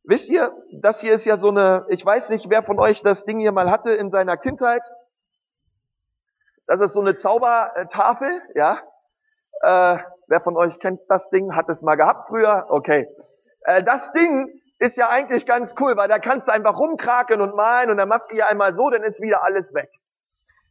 Wisst 0.03 0.29
ihr, 0.29 0.51
das 0.81 0.99
hier 0.99 1.13
ist 1.13 1.25
ja 1.25 1.37
so 1.37 1.49
eine, 1.49 1.85
ich 1.89 2.05
weiß 2.05 2.29
nicht, 2.29 2.49
wer 2.49 2.63
von 2.63 2.79
euch 2.79 3.01
das 3.03 3.23
Ding 3.25 3.39
hier 3.39 3.51
mal 3.51 3.71
hatte 3.71 3.91
in 3.91 4.11
seiner 4.11 4.37
Kindheit. 4.37 4.81
Das 6.67 6.81
ist 6.81 6.93
so 6.93 6.99
eine 6.99 7.17
Zaubertafel, 7.17 8.41
ja. 8.55 8.79
Äh, 9.61 9.97
wer 10.27 10.41
von 10.41 10.57
euch 10.57 10.77
kennt 10.79 10.99
das 11.09 11.27
Ding? 11.29 11.55
Hat 11.55 11.69
es 11.69 11.81
mal 11.81 11.95
gehabt 11.95 12.27
früher? 12.27 12.65
Okay. 12.69 13.07
Äh, 13.61 13.83
das 13.83 14.11
Ding 14.11 14.61
ist 14.79 14.97
ja 14.97 15.09
eigentlich 15.09 15.45
ganz 15.45 15.73
cool, 15.79 15.95
weil 15.97 16.07
da 16.07 16.19
kannst 16.19 16.47
du 16.47 16.51
einfach 16.51 16.77
rumkrakeln 16.77 17.41
und 17.41 17.55
malen 17.55 17.89
und 17.91 17.97
dann 17.97 18.09
machst 18.09 18.31
du 18.31 18.35
hier 18.35 18.47
einmal 18.47 18.75
so, 18.75 18.89
dann 18.89 19.03
ist 19.03 19.21
wieder 19.21 19.43
alles 19.43 19.73
weg. 19.73 19.89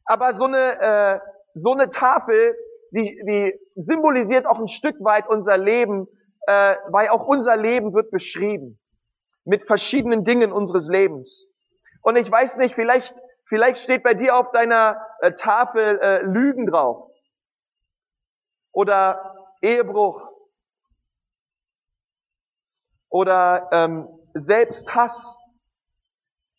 Aber 0.04 0.34
so 0.34 0.44
eine, 0.44 0.80
äh, 0.80 1.20
so 1.54 1.72
eine 1.72 1.90
Tafel, 1.90 2.56
die, 2.90 3.20
die 3.26 3.54
symbolisiert 3.74 4.46
auch 4.46 4.58
ein 4.58 4.68
Stück 4.68 4.96
weit 5.00 5.28
unser 5.28 5.58
Leben, 5.58 6.08
äh, 6.46 6.76
weil 6.88 7.08
auch 7.08 7.26
unser 7.26 7.56
Leben 7.56 7.92
wird 7.92 8.10
beschrieben 8.10 8.78
mit 9.44 9.66
verschiedenen 9.66 10.24
Dingen 10.24 10.52
unseres 10.52 10.88
Lebens. 10.88 11.46
Und 12.02 12.16
ich 12.16 12.30
weiß 12.30 12.56
nicht, 12.56 12.74
vielleicht 12.74 13.14
Vielleicht 13.48 13.82
steht 13.82 14.02
bei 14.02 14.12
dir 14.12 14.36
auf 14.36 14.50
deiner 14.52 15.00
äh, 15.20 15.32
Tafel 15.32 15.98
äh, 16.00 16.22
Lügen 16.22 16.66
drauf. 16.66 17.10
Oder 18.72 19.34
Ehebruch. 19.62 20.22
Oder 23.10 23.68
ähm, 23.72 24.08
Selbsthass. 24.34 25.36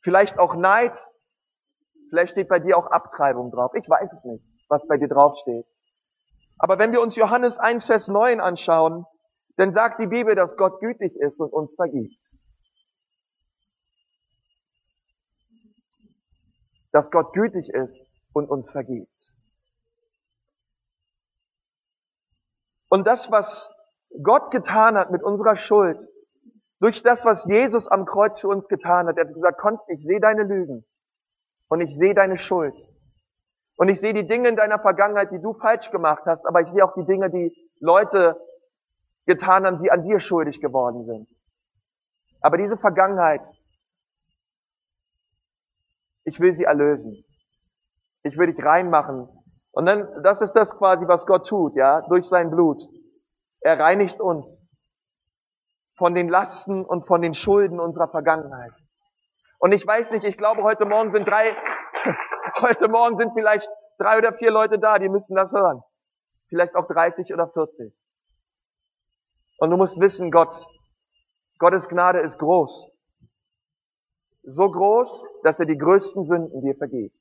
Vielleicht 0.01 0.39
auch 0.39 0.55
Neid. 0.55 0.93
Vielleicht 2.09 2.31
steht 2.31 2.49
bei 2.49 2.59
dir 2.59 2.77
auch 2.77 2.87
Abtreibung 2.87 3.51
drauf. 3.51 3.71
Ich 3.75 3.87
weiß 3.87 4.11
es 4.13 4.23
nicht, 4.23 4.43
was 4.67 4.85
bei 4.87 4.97
dir 4.97 5.07
drauf 5.07 5.37
steht. 5.41 5.65
Aber 6.57 6.79
wenn 6.79 6.91
wir 6.91 7.01
uns 7.01 7.15
Johannes 7.15 7.57
1, 7.57 7.85
Vers 7.85 8.07
9 8.07 8.39
anschauen, 8.39 9.05
dann 9.57 9.73
sagt 9.73 9.99
die 9.99 10.07
Bibel, 10.07 10.35
dass 10.35 10.55
Gott 10.57 10.79
gütig 10.79 11.15
ist 11.15 11.39
und 11.39 11.51
uns 11.51 11.75
vergibt. 11.75 12.19
dass 16.91 17.11
Gott 17.11 17.33
gütig 17.33 17.69
ist 17.69 18.07
und 18.33 18.49
uns 18.49 18.69
vergibt. 18.71 19.09
Und 22.89 23.05
das, 23.05 23.29
was 23.29 23.69
Gott 24.23 24.49
getan 24.51 24.97
hat 24.97 25.11
mit 25.11 25.21
unserer 25.21 25.57
Schuld, 25.57 26.01
durch 26.79 27.03
das, 27.03 27.23
was 27.25 27.43
Jesus 27.45 27.87
am 27.87 28.05
Kreuz 28.05 28.39
für 28.39 28.47
uns 28.47 28.67
getan 28.67 29.07
hat, 29.07 29.17
er 29.17 29.27
hat 29.27 29.33
gesagt, 29.33 29.59
Konst, 29.59 29.83
ich 29.89 30.01
sehe 30.03 30.19
deine 30.19 30.43
Lügen 30.43 30.85
und 31.67 31.81
ich 31.81 31.95
sehe 31.97 32.13
deine 32.13 32.37
Schuld. 32.37 32.75
Und 33.75 33.89
ich 33.89 33.99
sehe 33.99 34.13
die 34.13 34.27
Dinge 34.27 34.49
in 34.49 34.55
deiner 34.55 34.79
Vergangenheit, 34.79 35.31
die 35.31 35.41
du 35.41 35.53
falsch 35.53 35.89
gemacht 35.91 36.23
hast, 36.25 36.45
aber 36.45 36.61
ich 36.61 36.71
sehe 36.71 36.83
auch 36.83 36.93
die 36.95 37.05
Dinge, 37.05 37.29
die 37.29 37.53
Leute 37.79 38.39
getan 39.25 39.65
haben, 39.65 39.81
die 39.81 39.91
an 39.91 40.03
dir 40.03 40.19
schuldig 40.19 40.59
geworden 40.59 41.05
sind. 41.05 41.27
Aber 42.41 42.57
diese 42.57 42.77
Vergangenheit, 42.77 43.41
ich 46.23 46.39
will 46.39 46.55
sie 46.55 46.63
erlösen. 46.63 47.23
Ich 48.23 48.37
will 48.37 48.47
dich 48.53 48.63
reinmachen. 48.63 49.27
Und 49.71 49.85
dann, 49.85 50.23
das 50.23 50.41
ist 50.41 50.53
das 50.53 50.69
quasi, 50.77 51.07
was 51.07 51.25
Gott 51.25 51.47
tut, 51.47 51.75
ja, 51.75 52.01
durch 52.07 52.27
sein 52.27 52.49
Blut. 52.49 52.81
Er 53.61 53.79
reinigt 53.79 54.19
uns 54.19 54.68
von 55.99 56.15
den 56.15 56.29
Lasten 56.29 56.83
und 56.83 57.05
von 57.05 57.21
den 57.21 57.35
Schulden 57.35 57.79
unserer 57.79 58.09
Vergangenheit. 58.09 58.71
Und 59.59 59.71
ich 59.71 59.85
weiß 59.85 60.09
nicht, 60.09 60.23
ich 60.23 60.37
glaube, 60.37 60.63
heute 60.63 60.85
Morgen 60.85 61.11
sind 61.11 61.27
drei, 61.27 61.55
heute 62.61 62.87
Morgen 62.87 63.17
sind 63.17 63.33
vielleicht 63.33 63.69
drei 63.99 64.17
oder 64.17 64.33
vier 64.33 64.49
Leute 64.49 64.79
da, 64.79 64.97
die 64.97 65.09
müssen 65.09 65.35
das 65.35 65.51
hören. 65.51 65.83
Vielleicht 66.47 66.75
auch 66.75 66.87
30 66.87 67.31
oder 67.31 67.47
40. 67.49 67.93
Und 69.59 69.69
du 69.69 69.77
musst 69.77 69.99
wissen, 69.99 70.31
Gott, 70.31 70.55
Gottes 71.59 71.87
Gnade 71.87 72.21
ist 72.21 72.39
groß 72.39 72.89
so 74.43 74.69
groß, 74.69 75.25
dass 75.43 75.59
er 75.59 75.65
die 75.65 75.77
größten 75.77 76.25
Sünden 76.25 76.61
dir 76.61 76.75
vergibt. 76.75 77.15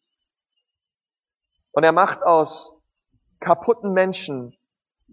Und 1.72 1.84
er 1.84 1.92
macht 1.92 2.22
aus 2.22 2.72
kaputten 3.40 3.92
Menschen 3.92 4.56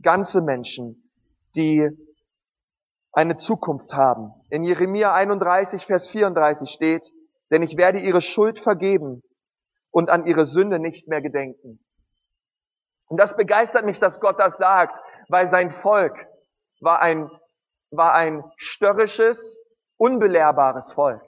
ganze 0.02 0.42
Menschen, 0.42 1.10
die 1.56 1.90
eine 3.16 3.38
Zukunft 3.38 3.94
haben. 3.94 4.34
In 4.50 4.64
Jeremia 4.64 5.14
31, 5.14 5.86
Vers 5.86 6.08
34 6.10 6.70
steht, 6.70 7.10
denn 7.50 7.64
ich 7.64 7.78
werde 7.78 8.00
ihre 8.00 8.22
Schuld 8.22 8.60
vergeben 8.60 9.24
und 9.90 10.10
an 10.10 10.26
ihre 10.26 10.46
Sünde 10.46 10.80
nicht 10.80 11.08
mehr 11.08 11.22
gedenken. 11.22 11.80
Und 13.08 13.18
das 13.18 13.36
begeistert 13.38 13.86
mich, 13.86 14.00
dass 14.00 14.20
Gott 14.20 14.38
das 14.38 14.58
sagt, 14.58 15.00
weil 15.30 15.50
sein 15.50 15.72
Volk 15.82 16.14
war 16.82 17.02
ein, 17.02 17.32
war 17.92 18.14
ein 18.14 18.44
störrisches, 18.58 19.40
unbelehrbares 19.98 20.92
Volk. 20.94 21.22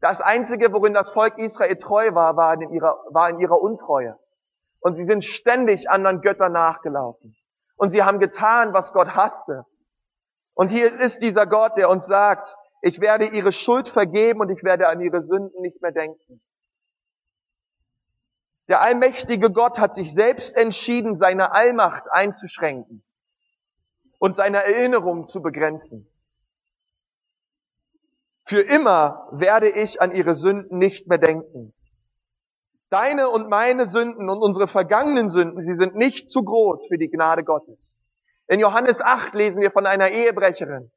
Das 0.00 0.20
Einzige, 0.20 0.72
worin 0.72 0.94
das 0.94 1.10
Volk 1.12 1.36
Israel 1.38 1.76
treu 1.76 2.14
war, 2.14 2.36
war 2.36 2.54
in 2.54 2.70
ihrer, 2.70 2.96
war 3.10 3.28
in 3.28 3.40
ihrer 3.40 3.60
Untreue. 3.60 4.16
Und 4.80 4.94
sie 4.94 5.04
sind 5.04 5.24
ständig 5.24 5.90
anderen 5.90 6.20
Göttern 6.22 6.52
nachgelaufen. 6.52 7.34
Und 7.76 7.90
sie 7.90 8.02
haben 8.02 8.18
getan, 8.18 8.72
was 8.72 8.92
Gott 8.92 9.08
hasste. 9.08 9.64
Und 10.56 10.70
hier 10.70 10.98
ist 11.00 11.20
dieser 11.20 11.46
Gott, 11.46 11.76
der 11.76 11.90
uns 11.90 12.06
sagt, 12.06 12.48
ich 12.80 12.98
werde 12.98 13.26
ihre 13.26 13.52
Schuld 13.52 13.90
vergeben 13.90 14.40
und 14.40 14.48
ich 14.48 14.64
werde 14.64 14.88
an 14.88 15.02
ihre 15.02 15.22
Sünden 15.22 15.60
nicht 15.60 15.82
mehr 15.82 15.92
denken. 15.92 16.40
Der 18.68 18.80
allmächtige 18.80 19.50
Gott 19.50 19.78
hat 19.78 19.94
sich 19.94 20.14
selbst 20.14 20.56
entschieden, 20.56 21.18
seine 21.18 21.52
Allmacht 21.52 22.04
einzuschränken 22.10 23.04
und 24.18 24.36
seine 24.36 24.64
Erinnerung 24.64 25.28
zu 25.28 25.42
begrenzen. 25.42 26.08
Für 28.46 28.62
immer 28.62 29.28
werde 29.32 29.68
ich 29.68 30.00
an 30.00 30.14
ihre 30.14 30.36
Sünden 30.36 30.78
nicht 30.78 31.06
mehr 31.06 31.18
denken. 31.18 31.74
Deine 32.88 33.28
und 33.28 33.50
meine 33.50 33.88
Sünden 33.88 34.30
und 34.30 34.40
unsere 34.40 34.68
vergangenen 34.68 35.28
Sünden, 35.28 35.62
sie 35.64 35.74
sind 35.74 35.96
nicht 35.96 36.30
zu 36.30 36.42
groß 36.42 36.86
für 36.88 36.96
die 36.96 37.10
Gnade 37.10 37.44
Gottes. 37.44 37.98
In 38.48 38.60
Johannes 38.60 39.00
8 39.00 39.34
lesen 39.34 39.60
wir 39.60 39.70
von 39.70 39.86
einer 39.86 40.10
Ehebrecherin. 40.10 40.90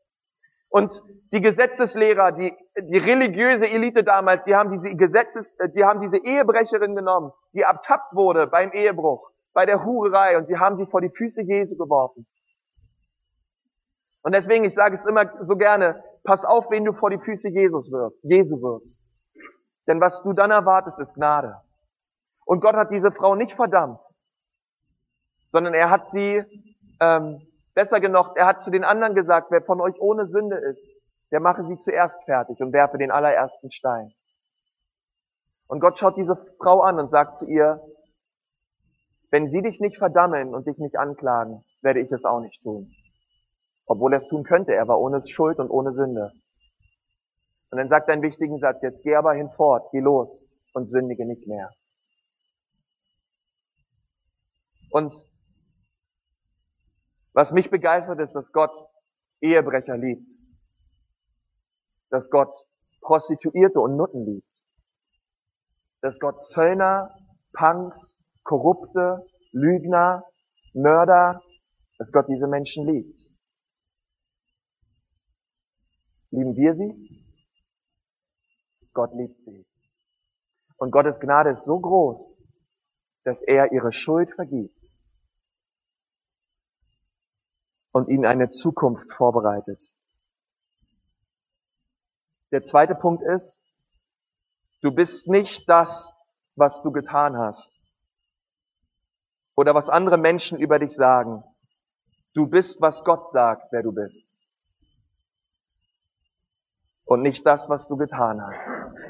Und 0.70 0.92
die 1.32 1.42
Gesetzeslehrer, 1.42 2.32
die, 2.32 2.56
die 2.80 2.98
religiöse 2.98 3.68
Elite 3.68 4.04
damals, 4.04 4.44
die 4.44 4.56
haben 4.56 4.72
diese 4.72 4.96
Gesetzes, 4.96 5.52
äh, 5.60 5.70
die 5.70 5.84
haben 5.84 6.00
diese 6.02 6.18
Ehebrecherin 6.18 6.96
genommen, 6.96 7.32
die 7.54 7.66
abtappt 7.66 8.14
wurde 8.14 8.48
beim 8.48 8.72
Ehebruch, 8.72 9.32
bei 9.54 9.66
der 9.66 9.84
Hurerei 9.84 10.38
und 10.38 10.46
sie 10.46 10.58
haben 10.58 10.78
sie 10.78 10.86
vor 10.86 11.02
die 11.02 11.10
Füße 11.10 11.42
Jesu 11.42 11.76
geworfen. 11.76 12.28
Und 14.22 14.34
deswegen, 14.34 14.64
ich 14.64 14.76
sage 14.76 14.96
es 14.96 15.06
immer 15.06 15.32
so 15.48 15.56
gerne, 15.56 16.04
pass 16.24 16.46
auf, 16.46 16.70
wen 16.70 16.86
du 16.86 16.94
vor 16.94 17.10
die 17.10 17.18
Füße 17.18 17.50
Jesus 17.50 17.92
wirst, 17.92 18.24
Jesu 18.24 18.62
wirst. 18.62 19.00
Denn 19.88 20.00
was 20.00 20.22
du 20.22 20.34
dann 20.34 20.52
erwartest, 20.52 21.00
ist 21.00 21.16
Gnade. 21.16 21.56
Und 22.46 22.62
Gott 22.62 22.76
hat 22.76 22.92
diese 22.92 23.12
Frau 23.12 23.36
nicht 23.36 23.54
verdammt, 23.54 24.00
sondern 25.52 25.74
er 25.74 25.90
hat 25.90 26.12
sie, 26.12 26.44
ähm, 27.00 27.42
besser 27.74 28.00
genug, 28.00 28.36
er 28.36 28.46
hat 28.46 28.62
zu 28.64 28.72
den 28.72 28.84
anderen 28.84 29.16
gesagt, 29.16 29.52
wer 29.52 29.62
von 29.62 29.82
euch 29.82 30.00
ohne 30.00 30.28
Sünde 30.28 30.58
ist, 30.58 30.86
der 31.32 31.40
mache 31.40 31.66
sie 31.66 31.78
zuerst 31.78 32.22
fertig 32.26 32.60
und 32.62 32.74
werfe 32.74 32.98
den 32.98 33.12
allerersten 33.12 33.72
Stein. 33.72 34.12
Und 35.68 35.80
Gott 35.80 36.00
schaut 36.00 36.18
diese 36.18 36.36
Frau 36.58 36.82
an 36.82 37.00
und 37.00 37.12
sagt 37.12 37.40
zu 37.40 37.46
ihr, 37.46 37.80
wenn 39.30 39.52
sie 39.52 39.62
dich 39.62 39.80
nicht 39.80 39.98
verdammen 39.98 40.56
und 40.56 40.66
dich 40.66 40.78
nicht 40.80 40.98
anklagen, 40.98 41.64
werde 41.82 42.00
ich 42.00 42.12
es 42.12 42.26
auch 42.26 42.40
nicht 42.40 42.62
tun. 42.64 42.92
Obwohl 43.86 44.14
er 44.14 44.20
es 44.20 44.28
tun 44.28 44.44
könnte, 44.44 44.74
er 44.74 44.88
war 44.88 45.00
ohne 45.00 45.26
Schuld 45.28 45.60
und 45.60 45.70
ohne 45.70 45.94
Sünde. 45.94 46.32
Und 47.72 47.78
dann 47.78 47.90
sagt 47.90 48.08
er 48.08 48.14
einen 48.14 48.24
wichtigen 48.24 48.58
Satz, 48.58 48.82
jetzt 48.82 49.04
geh 49.04 49.16
aber 49.16 49.34
hinfort, 49.34 49.92
geh 49.92 50.00
los 50.00 50.48
und 50.74 50.90
sündige 50.90 51.26
nicht 51.26 51.48
mehr. 51.48 51.70
Und 54.92 55.14
was 57.34 57.52
mich 57.52 57.70
begeistert 57.70 58.20
ist, 58.20 58.34
dass 58.34 58.52
Gott 58.52 58.72
Ehebrecher 59.42 59.98
liebt. 59.98 60.30
Dass 62.10 62.30
Gott 62.30 62.54
Prostituierte 63.02 63.80
und 63.80 63.96
Nutten 63.96 64.26
liebt. 64.26 64.48
Dass 66.02 66.18
Gott 66.20 66.44
Zöllner, 66.54 67.16
Punks, 67.54 67.98
Korrupte, 68.44 69.26
Lügner, 69.52 70.24
Mörder, 70.74 71.42
dass 71.98 72.12
Gott 72.12 72.28
diese 72.28 72.48
Menschen 72.48 72.86
liebt. 72.88 73.20
Lieben 76.32 76.56
wir 76.56 76.76
sie? 76.76 77.26
Gott 78.94 79.14
liebt 79.14 79.38
sie. 79.46 79.66
Und 80.78 80.92
Gottes 80.92 81.20
Gnade 81.20 81.52
ist 81.52 81.66
so 81.66 81.80
groß, 81.80 82.38
dass 83.24 83.42
er 83.44 83.72
ihre 83.72 83.92
Schuld 83.92 84.34
vergibt 84.36 84.79
und 87.92 88.08
ihnen 88.08 88.26
eine 88.26 88.50
Zukunft 88.50 89.12
vorbereitet. 89.14 89.82
Der 92.52 92.64
zweite 92.64 92.96
Punkt 92.96 93.24
ist, 93.24 93.60
du 94.82 94.92
bist 94.92 95.28
nicht 95.28 95.68
das, 95.68 96.12
was 96.56 96.82
du 96.84 96.92
getan 96.92 97.38
hast 97.38 97.80
oder 99.56 99.76
was 99.76 99.90
andere 99.90 100.18
Menschen 100.18 100.58
über 100.58 100.80
dich 100.80 100.96
sagen. 100.96 101.44
Du 102.34 102.48
bist, 102.48 102.80
was 102.80 103.04
Gott 103.04 103.32
sagt, 103.34 103.72
wer 103.72 103.84
du 103.84 103.92
bist. 103.92 104.26
Und 107.06 107.24
nicht 107.24 107.46
das, 107.46 107.68
was 107.70 107.88
du 107.88 107.98
getan 107.98 108.42
hast. 108.42 109.10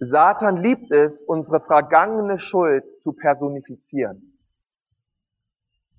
Satan 0.00 0.62
liebt 0.62 0.92
es, 0.92 1.22
unsere 1.24 1.60
vergangene 1.60 2.38
Schuld 2.38 2.84
zu 3.02 3.12
personifizieren. 3.12 4.37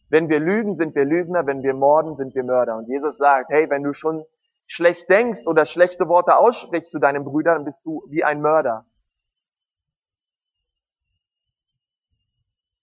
Wenn 0.10 0.28
wir 0.28 0.40
lügen, 0.40 0.76
sind 0.76 0.96
wir 0.96 1.06
Lügner, 1.06 1.46
wenn 1.46 1.62
wir 1.62 1.74
morden, 1.74 2.16
sind 2.18 2.34
wir 2.34 2.44
Mörder. 2.44 2.78
Und 2.78 2.88
Jesus 2.88 3.18
sagt, 3.18 3.50
hey, 3.50 3.70
wenn 3.70 3.84
du 3.84 3.94
schon 3.94 4.26
schlecht 4.68 5.08
denkst 5.10 5.46
oder 5.46 5.66
schlechte 5.66 6.08
Worte 6.08 6.36
aussprichst 6.36 6.92
zu 6.92 7.00
deinem 7.00 7.26
Brüder, 7.26 7.54
dann 7.54 7.66
bist 7.66 7.86
du 7.86 8.04
wie 8.10 8.24
ein 8.24 8.42
Mörder. 8.42 8.86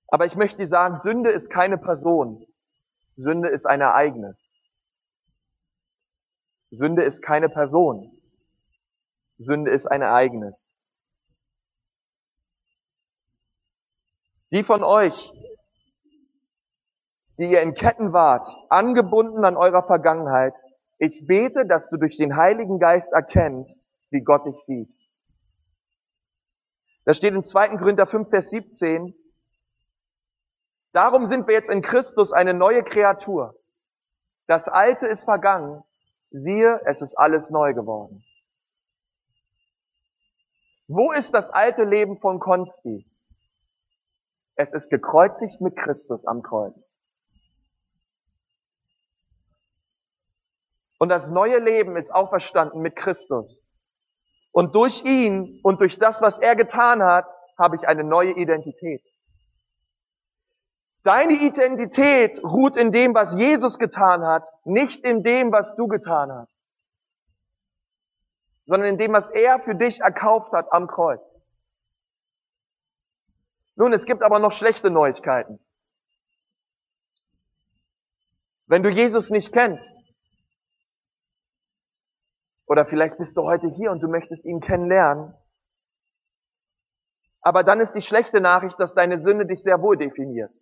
Aber 0.08 0.26
ich 0.26 0.36
möchte 0.36 0.58
dir 0.58 0.68
sagen, 0.68 1.00
Sünde 1.02 1.30
ist 1.30 1.50
keine 1.50 1.78
Person. 1.78 2.46
Sünde 3.16 3.48
ist 3.48 3.66
ein 3.66 3.80
Ereignis. 3.80 4.36
Sünde 6.70 7.04
ist 7.04 7.22
keine 7.22 7.48
Person. 7.48 8.12
Sünde 9.38 9.70
ist 9.70 9.86
ein 9.86 10.02
Ereignis. 10.02 10.70
Die 14.52 14.62
von 14.62 14.84
euch, 14.84 15.14
die 17.38 17.50
ihr 17.50 17.60
in 17.60 17.74
Ketten 17.74 18.12
wart, 18.12 18.46
angebunden 18.68 19.44
an 19.44 19.56
eurer 19.56 19.82
Vergangenheit, 19.86 20.54
ich 20.98 21.26
bete, 21.26 21.66
dass 21.66 21.88
du 21.90 21.98
durch 21.98 22.16
den 22.16 22.36
Heiligen 22.36 22.78
Geist 22.78 23.12
erkennst, 23.12 23.80
wie 24.10 24.22
Gott 24.22 24.46
dich 24.46 24.56
sieht. 24.66 24.94
Das 27.04 27.18
steht 27.18 27.34
in 27.34 27.44
2. 27.44 27.76
Korinther 27.76 28.06
5, 28.06 28.30
Vers 28.30 28.48
17. 28.50 29.14
Darum 30.92 31.26
sind 31.26 31.46
wir 31.46 31.54
jetzt 31.54 31.68
in 31.68 31.82
Christus 31.82 32.32
eine 32.32 32.54
neue 32.54 32.82
Kreatur. 32.82 33.54
Das 34.46 34.66
Alte 34.66 35.06
ist 35.06 35.24
vergangen. 35.24 35.84
Siehe, 36.30 36.80
es 36.86 37.02
ist 37.02 37.14
alles 37.16 37.50
neu 37.50 37.74
geworden. 37.74 38.24
Wo 40.88 41.12
ist 41.12 41.32
das 41.34 41.50
alte 41.50 41.84
Leben 41.84 42.18
von 42.18 42.38
Konsti? 42.38 43.06
Es 44.54 44.72
ist 44.72 44.88
gekreuzigt 44.88 45.60
mit 45.60 45.76
Christus 45.76 46.24
am 46.26 46.42
Kreuz. 46.42 46.95
Und 50.98 51.08
das 51.08 51.28
neue 51.30 51.58
Leben 51.58 51.96
ist 51.96 52.12
auferstanden 52.12 52.80
mit 52.80 52.96
Christus. 52.96 53.64
Und 54.52 54.74
durch 54.74 55.04
ihn 55.04 55.60
und 55.62 55.80
durch 55.80 55.98
das, 55.98 56.20
was 56.22 56.38
er 56.38 56.56
getan 56.56 57.02
hat, 57.02 57.26
habe 57.58 57.76
ich 57.76 57.86
eine 57.86 58.04
neue 58.04 58.32
Identität. 58.32 59.02
Deine 61.02 61.34
Identität 61.34 62.42
ruht 62.42 62.76
in 62.76 62.90
dem, 62.90 63.14
was 63.14 63.32
Jesus 63.38 63.78
getan 63.78 64.24
hat, 64.24 64.44
nicht 64.64 65.04
in 65.04 65.22
dem, 65.22 65.52
was 65.52 65.76
du 65.76 65.86
getan 65.86 66.32
hast, 66.32 66.58
sondern 68.64 68.90
in 68.90 68.98
dem, 68.98 69.12
was 69.12 69.30
er 69.30 69.60
für 69.60 69.74
dich 69.74 70.00
erkauft 70.00 70.52
hat 70.52 70.72
am 70.72 70.88
Kreuz. 70.88 71.22
Nun, 73.76 73.92
es 73.92 74.04
gibt 74.04 74.22
aber 74.22 74.38
noch 74.38 74.52
schlechte 74.52 74.90
Neuigkeiten. 74.90 75.60
Wenn 78.66 78.82
du 78.82 78.88
Jesus 78.88 79.30
nicht 79.30 79.52
kennst, 79.52 79.84
oder 82.66 82.86
vielleicht 82.86 83.18
bist 83.18 83.36
du 83.36 83.42
heute 83.42 83.68
hier 83.68 83.90
und 83.90 84.00
du 84.00 84.08
möchtest 84.08 84.44
ihn 84.44 84.60
kennenlernen. 84.60 85.34
Aber 87.40 87.62
dann 87.62 87.80
ist 87.80 87.92
die 87.92 88.02
schlechte 88.02 88.40
Nachricht, 88.40 88.78
dass 88.80 88.94
deine 88.94 89.20
Sünde 89.20 89.46
dich 89.46 89.62
sehr 89.62 89.80
wohl 89.80 89.96
definiert. 89.96 90.52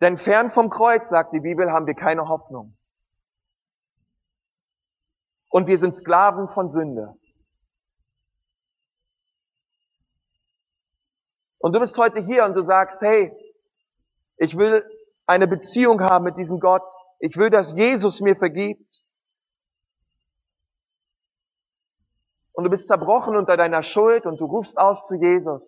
Denn 0.00 0.18
fern 0.18 0.50
vom 0.50 0.70
Kreuz, 0.70 1.02
sagt 1.10 1.32
die 1.32 1.40
Bibel, 1.40 1.70
haben 1.70 1.86
wir 1.86 1.94
keine 1.94 2.28
Hoffnung. 2.28 2.76
Und 5.50 5.66
wir 5.66 5.78
sind 5.78 5.94
Sklaven 5.96 6.48
von 6.48 6.70
Sünde. 6.72 7.14
Und 11.58 11.72
du 11.72 11.80
bist 11.80 11.96
heute 11.96 12.20
hier 12.20 12.44
und 12.44 12.54
du 12.54 12.64
sagst, 12.64 13.00
hey, 13.00 13.32
ich 14.36 14.56
will 14.56 14.84
eine 15.26 15.46
Beziehung 15.46 16.00
haben 16.00 16.24
mit 16.24 16.36
diesem 16.36 16.60
Gott. 16.60 16.86
Ich 17.18 17.36
will, 17.36 17.50
dass 17.50 17.74
Jesus 17.74 18.20
mir 18.20 18.36
vergibt. 18.36 19.02
Und 22.56 22.64
du 22.64 22.70
bist 22.70 22.86
zerbrochen 22.86 23.36
unter 23.36 23.58
deiner 23.58 23.82
Schuld 23.82 24.24
und 24.24 24.40
du 24.40 24.46
rufst 24.46 24.78
aus 24.78 25.06
zu 25.06 25.14
Jesus, 25.14 25.62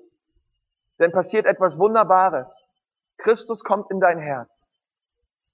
dann 0.96 1.12
passiert 1.12 1.44
etwas 1.44 1.78
Wunderbares. 1.78 2.50
Christus 3.18 3.62
kommt 3.62 3.90
in 3.90 4.00
dein 4.00 4.18
Herz 4.18 4.50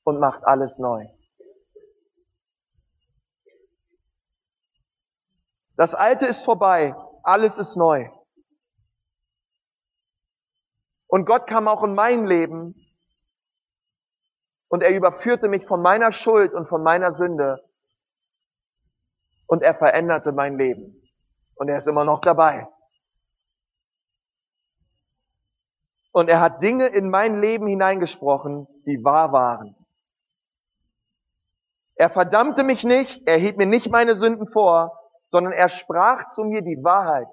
und 0.04 0.20
macht 0.20 0.44
alles 0.44 0.78
neu. 0.78 1.06
Das 5.76 5.92
Alte 5.92 6.26
ist 6.26 6.44
vorbei, 6.44 6.94
alles 7.24 7.58
ist 7.58 7.74
neu. 7.74 8.08
Und 11.08 11.26
Gott 11.26 11.48
kam 11.48 11.66
auch 11.66 11.82
in 11.82 11.94
mein 11.94 12.26
Leben 12.26 12.76
und 14.68 14.84
er 14.84 14.94
überführte 14.94 15.48
mich 15.48 15.66
von 15.66 15.82
meiner 15.82 16.12
Schuld 16.12 16.54
und 16.54 16.68
von 16.68 16.84
meiner 16.84 17.14
Sünde 17.16 17.58
und 19.48 19.64
er 19.64 19.74
veränderte 19.74 20.30
mein 20.30 20.58
Leben. 20.58 21.03
Und 21.56 21.68
er 21.68 21.78
ist 21.78 21.86
immer 21.86 22.04
noch 22.04 22.20
dabei. 22.20 22.68
Und 26.12 26.28
er 26.28 26.40
hat 26.40 26.62
Dinge 26.62 26.86
in 26.86 27.10
mein 27.10 27.40
Leben 27.40 27.66
hineingesprochen, 27.66 28.68
die 28.86 29.02
wahr 29.02 29.32
waren. 29.32 29.74
Er 31.96 32.10
verdammte 32.10 32.62
mich 32.62 32.84
nicht, 32.84 33.26
er 33.26 33.38
hielt 33.38 33.56
mir 33.56 33.66
nicht 33.66 33.90
meine 33.90 34.16
Sünden 34.16 34.48
vor, 34.48 34.98
sondern 35.28 35.52
er 35.52 35.68
sprach 35.68 36.30
zu 36.30 36.44
mir 36.44 36.62
die 36.62 36.82
Wahrheit. 36.82 37.28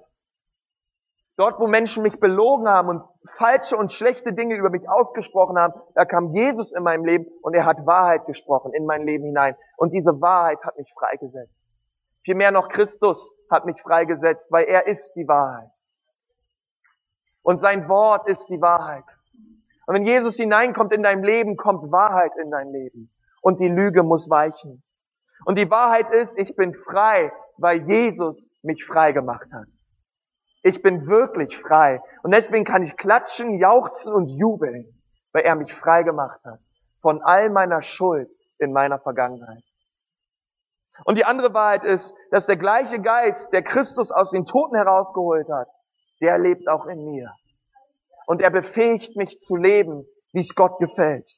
Dort, 1.36 1.58
wo 1.58 1.66
Menschen 1.66 2.02
mich 2.02 2.20
belogen 2.20 2.68
haben 2.68 2.88
und 2.88 3.02
falsche 3.38 3.76
und 3.76 3.92
schlechte 3.92 4.32
Dinge 4.32 4.56
über 4.56 4.70
mich 4.70 4.88
ausgesprochen 4.88 5.58
haben, 5.58 5.72
da 5.94 6.04
kam 6.04 6.34
Jesus 6.34 6.72
in 6.72 6.82
meinem 6.82 7.04
Leben 7.04 7.26
und 7.42 7.54
er 7.54 7.64
hat 7.64 7.86
Wahrheit 7.86 8.26
gesprochen 8.26 8.72
in 8.74 8.84
mein 8.84 9.04
Leben 9.06 9.24
hinein. 9.24 9.56
Und 9.76 9.92
diese 9.92 10.20
Wahrheit 10.20 10.58
hat 10.64 10.76
mich 10.76 10.92
freigesetzt. 10.92 11.61
Vielmehr 12.24 12.50
noch 12.50 12.68
Christus 12.68 13.18
hat 13.50 13.64
mich 13.66 13.80
freigesetzt, 13.82 14.46
weil 14.50 14.64
er 14.64 14.86
ist 14.86 15.12
die 15.14 15.26
Wahrheit. 15.26 15.70
Und 17.42 17.58
sein 17.60 17.88
Wort 17.88 18.28
ist 18.28 18.46
die 18.48 18.60
Wahrheit. 18.60 19.04
Und 19.86 19.94
wenn 19.94 20.06
Jesus 20.06 20.36
hineinkommt 20.36 20.92
in 20.92 21.02
dein 21.02 21.22
Leben, 21.22 21.56
kommt 21.56 21.90
Wahrheit 21.90 22.32
in 22.42 22.50
dein 22.50 22.70
Leben. 22.70 23.10
Und 23.40 23.58
die 23.60 23.68
Lüge 23.68 24.04
muss 24.04 24.30
weichen. 24.30 24.82
Und 25.44 25.58
die 25.58 25.70
Wahrheit 25.70 26.08
ist, 26.10 26.32
ich 26.36 26.54
bin 26.54 26.74
frei, 26.74 27.32
weil 27.58 27.82
Jesus 27.88 28.48
mich 28.62 28.84
frei 28.84 29.10
gemacht 29.10 29.48
hat. 29.52 29.66
Ich 30.62 30.80
bin 30.80 31.08
wirklich 31.08 31.58
frei. 31.58 32.00
Und 32.22 32.30
deswegen 32.30 32.64
kann 32.64 32.84
ich 32.84 32.96
klatschen, 32.96 33.58
jauchzen 33.58 34.12
und 34.12 34.28
jubeln, 34.28 34.86
weil 35.32 35.42
er 35.42 35.56
mich 35.56 35.74
frei 35.74 36.04
gemacht 36.04 36.40
hat. 36.44 36.60
Von 37.00 37.20
all 37.22 37.50
meiner 37.50 37.82
Schuld 37.82 38.32
in 38.58 38.72
meiner 38.72 39.00
Vergangenheit. 39.00 39.64
Und 41.04 41.16
die 41.16 41.24
andere 41.24 41.52
Wahrheit 41.54 41.84
ist, 41.84 42.14
dass 42.30 42.46
der 42.46 42.56
gleiche 42.56 43.00
Geist, 43.00 43.52
der 43.52 43.62
Christus 43.62 44.10
aus 44.10 44.30
den 44.30 44.46
Toten 44.46 44.76
herausgeholt 44.76 45.48
hat, 45.48 45.68
der 46.20 46.38
lebt 46.38 46.68
auch 46.68 46.86
in 46.86 47.04
mir. 47.04 47.32
Und 48.26 48.40
er 48.40 48.50
befähigt 48.50 49.16
mich 49.16 49.38
zu 49.40 49.56
leben, 49.56 50.06
wie 50.32 50.40
es 50.40 50.54
Gott 50.54 50.78
gefällt. 50.78 51.28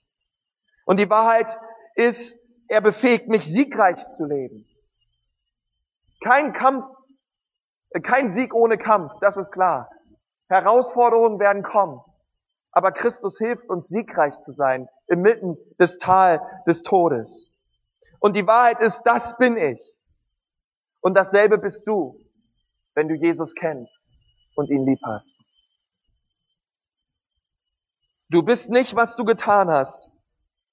Und 0.85 0.99
die 0.99 1.09
Wahrheit 1.09 1.49
ist, 1.95 2.37
er 2.69 2.81
befähigt 2.81 3.29
mich 3.29 3.45
siegreich 3.45 3.99
zu 4.17 4.27
leben. 4.27 4.67
Kein 6.23 6.53
Kampf, 6.53 6.85
kein 8.03 8.35
Sieg 8.35 8.55
ohne 8.55 8.79
Kampf, 8.79 9.13
das 9.21 9.37
ist 9.37 9.51
klar. 9.53 9.89
Herausforderungen 10.49 11.39
werden 11.39 11.63
kommen. 11.63 12.01
Aber 12.73 12.93
Christus 12.93 13.39
hilft 13.39 13.69
uns 13.69 13.89
siegreich 13.89 14.35
zu 14.41 14.53
sein, 14.53 14.89
inmitten 15.07 15.57
des 15.79 15.97
Tal 15.99 16.41
des 16.67 16.83
Todes. 16.83 17.54
Und 18.25 18.33
die 18.33 18.47
Wahrheit 18.47 18.81
ist, 18.81 18.99
das 19.05 19.37
bin 19.37 19.59
ich. 19.59 19.79
Und 21.03 21.13
dasselbe 21.13 21.59
bist 21.59 21.87
du, 21.87 22.19
wenn 22.95 23.07
du 23.07 23.15
Jesus 23.15 23.55
kennst 23.55 23.93
und 24.55 24.71
ihn 24.71 24.87
lieb 24.87 24.99
hast. 25.05 25.31
Du 28.31 28.43
bist 28.43 28.71
nicht, 28.71 28.97
was 28.97 29.15
du 29.17 29.27
getan 29.27 29.69
hast. 29.69 30.09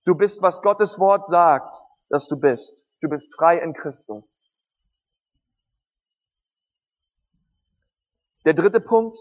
Du 0.05 0.15
bist, 0.15 0.41
was 0.41 0.61
Gottes 0.61 0.97
Wort 0.97 1.27
sagt, 1.27 1.75
dass 2.07 2.25
du 2.29 2.39
bist. 2.39 2.85
Du 3.01 3.09
bist 3.09 3.27
frei 3.35 3.57
in 3.57 3.73
Christus. 3.73 4.23
Der 8.45 8.53
dritte 8.53 8.79
Punkt 8.79 9.17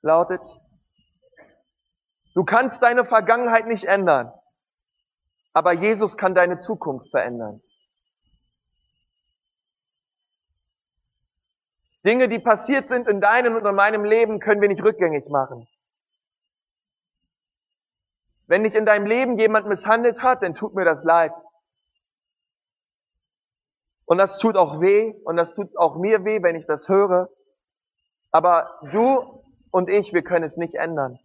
lautet, 0.00 0.42
du 2.34 2.42
kannst 2.42 2.82
deine 2.82 3.04
Vergangenheit 3.04 3.68
nicht 3.68 3.84
ändern, 3.84 4.32
aber 5.52 5.72
Jesus 5.72 6.16
kann 6.16 6.34
deine 6.34 6.60
Zukunft 6.60 7.10
verändern. 7.10 7.60
Dinge, 12.04 12.28
die 12.28 12.40
passiert 12.40 12.88
sind 12.88 13.06
in 13.06 13.20
deinem 13.20 13.54
und 13.54 13.64
in 13.64 13.74
meinem 13.74 14.04
Leben, 14.04 14.40
können 14.40 14.60
wir 14.60 14.68
nicht 14.68 14.82
rückgängig 14.82 15.28
machen. 15.28 15.68
Wenn 18.46 18.64
dich 18.64 18.74
in 18.74 18.84
deinem 18.84 19.06
Leben 19.06 19.38
jemand 19.38 19.68
misshandelt 19.68 20.20
hat, 20.20 20.42
dann 20.42 20.54
tut 20.54 20.74
mir 20.74 20.84
das 20.84 21.04
leid. 21.04 21.32
Und 24.04 24.18
das 24.18 24.36
tut 24.38 24.56
auch 24.56 24.80
weh 24.80 25.14
und 25.24 25.36
das 25.36 25.54
tut 25.54 25.76
auch 25.76 25.96
mir 25.96 26.24
weh, 26.24 26.42
wenn 26.42 26.56
ich 26.56 26.66
das 26.66 26.88
höre. 26.88 27.28
Aber 28.30 28.78
du 28.90 29.44
und 29.70 29.88
ich, 29.88 30.12
wir 30.12 30.22
können 30.22 30.44
es 30.44 30.56
nicht 30.56 30.74
ändern. 30.74 31.18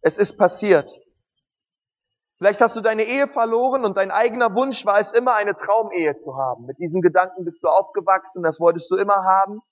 Es 0.00 0.16
ist 0.16 0.36
passiert. 0.38 0.90
Vielleicht 2.44 2.60
hast 2.60 2.76
du 2.76 2.82
deine 2.82 3.04
Ehe 3.04 3.26
verloren 3.28 3.86
und 3.86 3.96
dein 3.96 4.10
eigener 4.10 4.54
Wunsch 4.54 4.84
war 4.84 5.00
es 5.00 5.10
immer, 5.12 5.34
eine 5.34 5.56
Traumehe 5.56 6.18
zu 6.18 6.36
haben. 6.36 6.66
Mit 6.66 6.78
diesem 6.78 7.00
Gedanken 7.00 7.46
bist 7.46 7.62
du 7.62 7.68
aufgewachsen, 7.68 8.42
das 8.42 8.60
wolltest 8.60 8.90
du 8.90 8.96
immer 8.96 9.24
haben. 9.24 9.62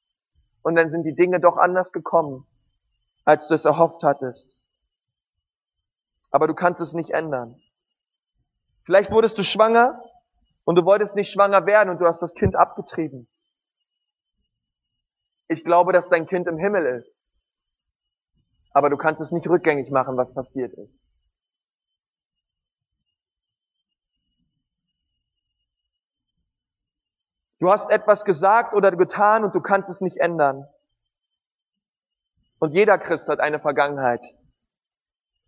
Und 0.63 0.77
dann 0.77 0.91
sind 0.91 1.03
die 1.03 1.15
Dinge 1.15 1.39
doch 1.39 1.59
anders 1.59 1.93
gekommen, 1.93 2.47
als 3.27 3.47
du 3.49 3.55
es 3.55 3.67
erhofft 3.67 4.03
hattest 4.03 4.57
aber 6.33 6.47
du 6.47 6.55
kannst 6.55 6.81
es 6.81 6.93
nicht 6.93 7.11
ändern. 7.11 7.61
Vielleicht 8.85 9.13
wurdest 9.13 9.39
du 9.39 9.45
schwanger 9.45 10.03
und 10.65 10.77
du 10.77 10.85
wolltest 10.85 11.15
nicht 11.15 11.31
schwanger 11.31 11.67
werden 11.67 11.91
und 11.91 12.01
du 12.01 12.07
hast 12.07 12.21
das 12.21 12.35
Kind 12.35 12.57
abgetrieben. 12.57 13.29
Ich 15.47 15.63
glaube, 15.63 15.93
dass 15.93 16.09
dein 16.09 16.27
Kind 16.27 16.49
im 16.49 16.57
Himmel 16.57 16.87
ist. 16.87 17.15
Aber 18.73 18.89
du 18.89 18.97
kannst 18.97 19.21
es 19.21 19.31
nicht 19.31 19.47
rückgängig 19.47 19.91
machen, 19.91 20.17
was 20.17 20.33
passiert 20.33 20.73
ist. 20.73 21.02
Du 27.63 27.71
hast 27.71 27.89
etwas 27.91 28.25
gesagt 28.25 28.75
oder 28.75 28.91
getan 28.91 29.45
und 29.45 29.55
du 29.55 29.61
kannst 29.61 29.89
es 29.89 30.01
nicht 30.01 30.17
ändern. 30.17 30.67
Und 32.59 32.73
jeder 32.73 32.99
Christ 32.99 33.29
hat 33.29 33.39
eine 33.39 33.61
Vergangenheit 33.61 34.21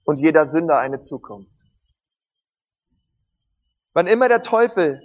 und 0.04 0.18
jeder 0.18 0.48
Sünder 0.48 0.78
eine 0.78 1.02
Zukunft. 1.02 1.50
Wann 3.94 4.06
immer 4.06 4.28
der 4.28 4.42
Teufel, 4.42 5.02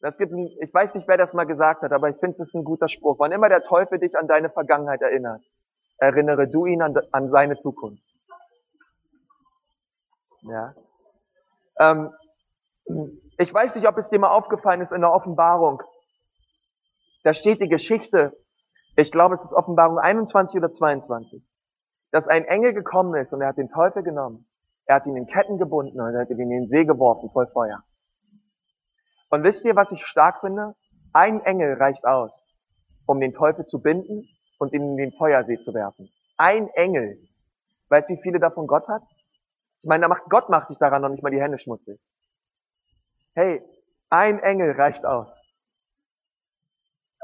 das 0.00 0.18
gibt 0.18 0.32
ein, 0.32 0.48
ich 0.60 0.74
weiß 0.74 0.92
nicht, 0.94 1.06
wer 1.06 1.18
das 1.18 1.32
mal 1.34 1.44
gesagt 1.44 1.82
hat, 1.82 1.92
aber 1.92 2.08
ich 2.08 2.16
finde, 2.16 2.38
das 2.38 2.48
ist 2.48 2.54
ein 2.54 2.64
guter 2.64 2.88
Spruch. 2.88 3.20
Wann 3.20 3.30
immer 3.30 3.48
der 3.48 3.62
Teufel 3.62 4.00
dich 4.00 4.18
an 4.18 4.26
deine 4.26 4.50
Vergangenheit 4.50 5.00
erinnert, 5.00 5.44
erinnere 5.98 6.48
du 6.48 6.66
ihn 6.66 6.82
an, 6.82 6.96
an 7.12 7.30
seine 7.30 7.60
Zukunft. 7.60 8.02
Ja. 10.40 10.74
Ähm, 11.78 12.12
ich 13.36 13.54
weiß 13.54 13.76
nicht, 13.76 13.86
ob 13.86 13.96
es 13.98 14.10
dir 14.10 14.18
mal 14.18 14.30
aufgefallen 14.30 14.80
ist 14.80 14.90
in 14.90 15.02
der 15.02 15.12
Offenbarung. 15.12 15.80
Da 17.24 17.34
steht 17.34 17.60
die 17.60 17.68
Geschichte, 17.68 18.36
ich 18.96 19.12
glaube, 19.12 19.34
es 19.34 19.42
ist 19.42 19.52
Offenbarung 19.52 19.98
21 19.98 20.58
oder 20.58 20.72
22 20.72 21.42
dass 22.10 22.26
ein 22.26 22.44
Engel 22.44 22.72
gekommen 22.72 23.14
ist 23.14 23.32
und 23.32 23.40
er 23.40 23.48
hat 23.48 23.58
den 23.58 23.70
Teufel 23.70 24.02
genommen. 24.02 24.46
Er 24.86 24.96
hat 24.96 25.06
ihn 25.06 25.16
in 25.16 25.26
Ketten 25.26 25.58
gebunden 25.58 26.00
und 26.00 26.14
er 26.14 26.22
hat 26.22 26.30
ihn 26.30 26.40
in 26.40 26.48
den 26.48 26.68
See 26.68 26.84
geworfen, 26.84 27.30
voll 27.30 27.46
Feuer. 27.48 27.82
Und 29.30 29.42
wisst 29.42 29.64
ihr, 29.64 29.76
was 29.76 29.92
ich 29.92 30.04
stark 30.06 30.40
finde? 30.40 30.74
Ein 31.12 31.40
Engel 31.42 31.74
reicht 31.74 32.04
aus, 32.06 32.32
um 33.06 33.20
den 33.20 33.34
Teufel 33.34 33.66
zu 33.66 33.82
binden 33.82 34.26
und 34.58 34.72
ihn 34.72 34.82
in 34.82 34.96
den 34.96 35.12
Feuersee 35.12 35.58
zu 35.64 35.74
werfen. 35.74 36.08
Ein 36.38 36.68
Engel. 36.68 37.18
Weißt 37.90 38.08
du, 38.08 38.14
wie 38.14 38.22
viele 38.22 38.38
davon 38.38 38.66
Gott 38.66 38.88
hat? 38.88 39.02
Ich 39.82 39.88
meine, 39.88 40.08
Gott 40.30 40.48
macht 40.48 40.68
sich 40.68 40.78
daran 40.78 41.02
noch 41.02 41.10
nicht 41.10 41.22
mal 41.22 41.30
die 41.30 41.40
Hände 41.40 41.58
schmutzig. 41.58 42.00
Hey, 43.34 43.62
ein 44.08 44.40
Engel 44.40 44.72
reicht 44.72 45.04
aus. 45.04 45.34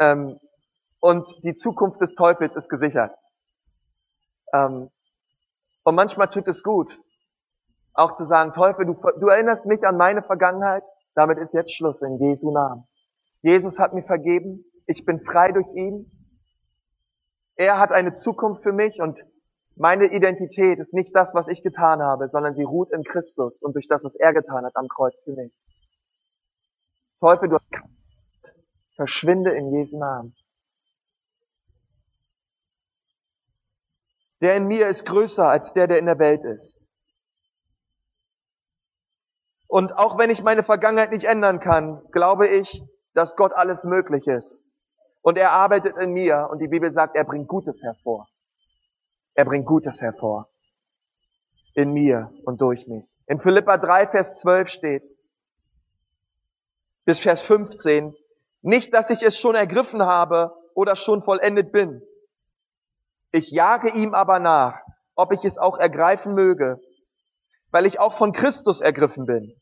Ähm, 0.01 0.39
und 1.01 1.29
die 1.43 1.57
Zukunft 1.57 2.01
des 2.01 2.15
Teufels 2.15 2.55
ist 2.57 2.69
gesichert. 2.69 3.13
Ähm, 4.53 4.91
und 5.85 5.95
manchmal 5.95 6.31
tut 6.31 6.49
es 6.49 6.63
gut, 6.63 6.99
auch 7.93 8.17
zu 8.17 8.27
sagen, 8.27 8.53
Teufel, 8.53 8.87
du, 8.87 8.95
du 8.95 9.29
erinnerst 9.29 9.67
mich 9.67 9.85
an 9.85 9.97
meine 9.97 10.23
Vergangenheit, 10.23 10.83
damit 11.15 11.39
ist 11.39 11.53
jetzt 11.53 11.75
Schluss 11.75 12.01
in 12.03 12.19
Jesu 12.19 12.51
Namen. 12.51 12.87
Jesus 13.43 13.79
hat 13.79 13.93
mir 13.93 14.03
vergeben, 14.03 14.65
ich 14.87 15.05
bin 15.05 15.21
frei 15.21 15.53
durch 15.53 15.67
ihn. 15.75 16.11
Er 17.57 17.79
hat 17.79 17.93
eine 17.93 18.15
Zukunft 18.15 18.63
für 18.63 18.73
mich 18.73 19.01
und 19.01 19.23
meine 19.77 20.07
Identität 20.13 20.79
ist 20.79 20.93
nicht 20.93 21.15
das, 21.15 21.29
was 21.35 21.49
ich 21.49 21.63
getan 21.63 22.01
habe, 22.01 22.29
sondern 22.29 22.55
sie 22.55 22.63
ruht 22.63 22.91
in 22.93 23.05
Christus 23.05 23.61
und 23.63 23.75
durch 23.75 23.89
das, 23.89 24.03
was 24.03 24.15
er 24.17 24.33
getan 24.33 24.65
hat 24.65 24.77
am 24.77 24.89
Kreuz 24.89 25.15
für 25.25 25.33
mich. 25.33 25.53
Teufel, 27.21 27.49
du 27.49 27.57
hast 27.57 27.71
verschwinde 28.97 29.53
in 29.53 29.73
Jesu 29.73 29.99
Namen. 29.99 30.35
Der 34.41 34.57
in 34.57 34.67
mir 34.67 34.89
ist 34.89 35.07
größer 35.07 35.49
als 35.49 35.73
der, 35.73 35.87
der 35.87 35.99
in 35.99 36.07
der 36.07 36.19
Welt 36.19 36.45
ist. 36.45 36.79
Und 39.67 39.97
auch 39.97 40.19
wenn 40.19 40.31
ich 40.31 40.43
meine 40.43 40.63
Vergangenheit 40.63 41.11
nicht 41.11 41.25
ändern 41.25 41.61
kann, 41.61 42.03
glaube 42.13 42.49
ich, 42.49 42.83
dass 43.15 43.35
Gott 43.37 43.53
alles 43.53 43.83
möglich 43.85 44.27
ist. 44.27 44.61
Und 45.23 45.39
er 45.39 45.53
arbeitet 45.53 45.97
in 45.97 46.13
mir 46.13 46.49
und 46.51 46.59
die 46.59 46.69
Bibel 46.69 46.93
sagt, 46.93 47.17
er 47.17 47.25
bringt 47.25 47.49
Gutes 47.49 47.83
hervor. 47.83 48.29
Er 49.35 49.45
bringt 49.45 49.67
Gutes 49.67 50.01
hervor. 50.01 50.49
In 51.75 51.93
mir 51.93 52.31
und 52.45 52.61
durch 52.61 52.87
mich. 52.87 53.11
In 53.27 53.41
Philippa 53.41 53.79
3, 53.79 54.09
Vers 54.09 54.41
12 54.43 54.69
steht, 54.69 55.05
bis 57.05 57.19
Vers 57.21 57.43
15, 57.47 58.15
nicht, 58.65 58.95
dass 58.95 59.11
ich 59.11 59.23
es 59.23 59.39
schon 59.39 59.55
ergriffen 59.55 60.03
habe 60.03 60.53
oder 60.75 60.97
schon 60.97 61.23
vollendet 61.23 61.71
bin. 61.71 62.03
Ich 63.31 63.51
jage 63.51 63.91
ihm 63.91 64.15
aber 64.15 64.39
nach, 64.39 64.79
ob 65.15 65.33
ich 65.33 65.45
es 65.45 65.59
auch 65.59 65.79
ergreifen 65.79 66.35
möge, 66.35 66.81
weil 67.71 67.87
ich 67.87 68.01
auch 68.01 68.17
von 68.17 68.33
Christus 68.33 68.81
ergriffen 68.81 69.27
bin. 69.27 69.55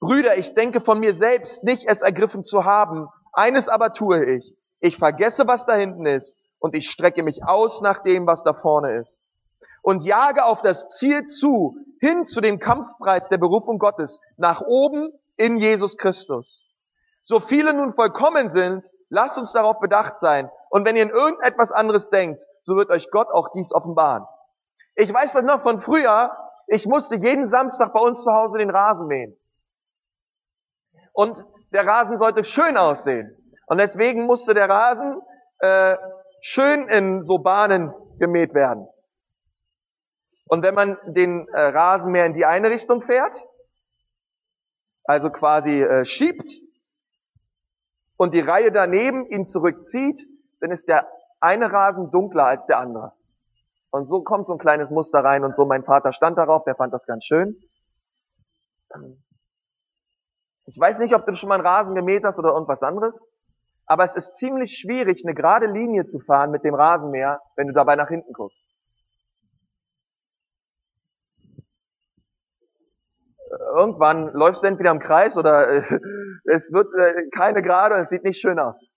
Brüder, 0.00 0.36
ich 0.36 0.54
denke 0.54 0.80
von 0.80 0.98
mir 0.98 1.14
selbst 1.14 1.62
nicht, 1.62 1.84
es 1.86 2.02
ergriffen 2.02 2.44
zu 2.44 2.64
haben. 2.64 3.06
Eines 3.32 3.68
aber 3.68 3.92
tue 3.92 4.24
ich. 4.24 4.54
Ich 4.80 4.96
vergesse, 4.96 5.46
was 5.46 5.64
da 5.64 5.74
hinten 5.74 6.06
ist, 6.06 6.36
und 6.58 6.74
ich 6.74 6.90
strecke 6.90 7.22
mich 7.22 7.44
aus 7.44 7.80
nach 7.80 8.02
dem, 8.02 8.26
was 8.26 8.42
da 8.42 8.54
vorne 8.54 8.96
ist. 8.96 9.22
Und 9.82 10.04
jage 10.04 10.44
auf 10.44 10.60
das 10.62 10.88
Ziel 10.98 11.26
zu, 11.26 11.76
hin 12.00 12.26
zu 12.26 12.40
dem 12.40 12.58
Kampfpreis 12.58 13.28
der 13.28 13.38
Berufung 13.38 13.78
Gottes, 13.78 14.20
nach 14.36 14.60
oben 14.60 15.12
in 15.36 15.58
Jesus 15.58 15.96
Christus. 15.96 16.64
So 17.24 17.40
viele 17.40 17.72
nun 17.72 17.94
vollkommen 17.94 18.50
sind, 18.50 18.86
lasst 19.08 19.38
uns 19.38 19.52
darauf 19.52 19.78
bedacht 19.78 20.18
sein. 20.18 20.50
Und 20.70 20.84
wenn 20.84 20.96
ihr 20.96 21.02
in 21.02 21.10
irgendetwas 21.10 21.70
anderes 21.70 22.08
denkt, 22.10 22.42
so 22.64 22.76
wird 22.76 22.90
euch 22.90 23.10
Gott 23.10 23.28
auch 23.30 23.50
dies 23.52 23.72
offenbaren. 23.72 24.26
Ich 24.94 25.12
weiß 25.12 25.32
das 25.32 25.44
noch 25.44 25.62
von 25.62 25.80
früher, 25.82 26.36
ich 26.66 26.86
musste 26.86 27.16
jeden 27.16 27.46
Samstag 27.46 27.92
bei 27.92 28.00
uns 28.00 28.22
zu 28.22 28.32
Hause 28.32 28.58
den 28.58 28.70
Rasen 28.70 29.06
mähen. 29.06 29.36
Und 31.12 31.42
der 31.72 31.86
Rasen 31.86 32.18
sollte 32.18 32.44
schön 32.44 32.76
aussehen. 32.76 33.36
Und 33.66 33.78
deswegen 33.78 34.24
musste 34.24 34.54
der 34.54 34.68
Rasen 34.68 35.20
äh, 35.58 35.96
schön 36.40 36.88
in 36.88 37.24
so 37.24 37.38
Bahnen 37.38 37.92
gemäht 38.18 38.54
werden. 38.54 38.86
Und 40.46 40.62
wenn 40.62 40.74
man 40.74 40.98
den 41.06 41.48
äh, 41.48 41.60
Rasen 41.60 42.12
mehr 42.12 42.26
in 42.26 42.34
die 42.34 42.44
eine 42.44 42.70
Richtung 42.70 43.02
fährt, 43.02 43.34
also 45.04 45.30
quasi 45.30 45.82
äh, 45.82 46.04
schiebt 46.04 46.50
und 48.22 48.32
die 48.34 48.40
Reihe 48.40 48.70
daneben 48.70 49.26
ihn 49.26 49.46
zurückzieht, 49.48 50.24
dann 50.60 50.70
ist 50.70 50.86
der 50.86 51.08
eine 51.40 51.72
Rasen 51.72 52.12
dunkler 52.12 52.46
als 52.46 52.64
der 52.66 52.78
andere. 52.78 53.14
Und 53.90 54.06
so 54.08 54.22
kommt 54.22 54.46
so 54.46 54.52
ein 54.52 54.60
kleines 54.60 54.90
Muster 54.90 55.24
rein 55.24 55.42
und 55.42 55.56
so 55.56 55.64
mein 55.64 55.82
Vater 55.82 56.12
stand 56.12 56.38
darauf, 56.38 56.62
der 56.62 56.76
fand 56.76 56.94
das 56.94 57.04
ganz 57.04 57.24
schön. 57.24 57.56
Ich 60.66 60.78
weiß 60.78 61.00
nicht, 61.00 61.16
ob 61.16 61.26
du 61.26 61.34
schon 61.34 61.48
mal 61.48 61.56
einen 61.56 61.66
Rasen 61.66 61.96
gemäht 61.96 62.22
hast 62.22 62.38
oder 62.38 62.50
irgendwas 62.50 62.80
anderes, 62.82 63.12
aber 63.86 64.04
es 64.04 64.14
ist 64.14 64.36
ziemlich 64.36 64.78
schwierig, 64.80 65.24
eine 65.24 65.34
gerade 65.34 65.66
Linie 65.66 66.06
zu 66.06 66.20
fahren 66.20 66.52
mit 66.52 66.62
dem 66.62 66.76
Rasenmäher, 66.76 67.40
wenn 67.56 67.66
du 67.66 67.72
dabei 67.72 67.96
nach 67.96 68.08
hinten 68.08 68.32
guckst. 68.32 68.71
Irgendwann 73.74 74.32
läufst 74.32 74.62
du 74.62 74.66
entweder 74.66 74.90
im 74.90 74.98
Kreis 74.98 75.36
oder 75.36 75.68
äh, 75.68 75.82
es 76.44 76.62
wird 76.72 76.88
äh, 76.94 77.28
keine 77.36 77.62
gerade 77.62 77.96
und 77.96 78.02
es 78.02 78.08
sieht 78.08 78.24
nicht 78.24 78.40
schön 78.40 78.58
aus. 78.58 78.90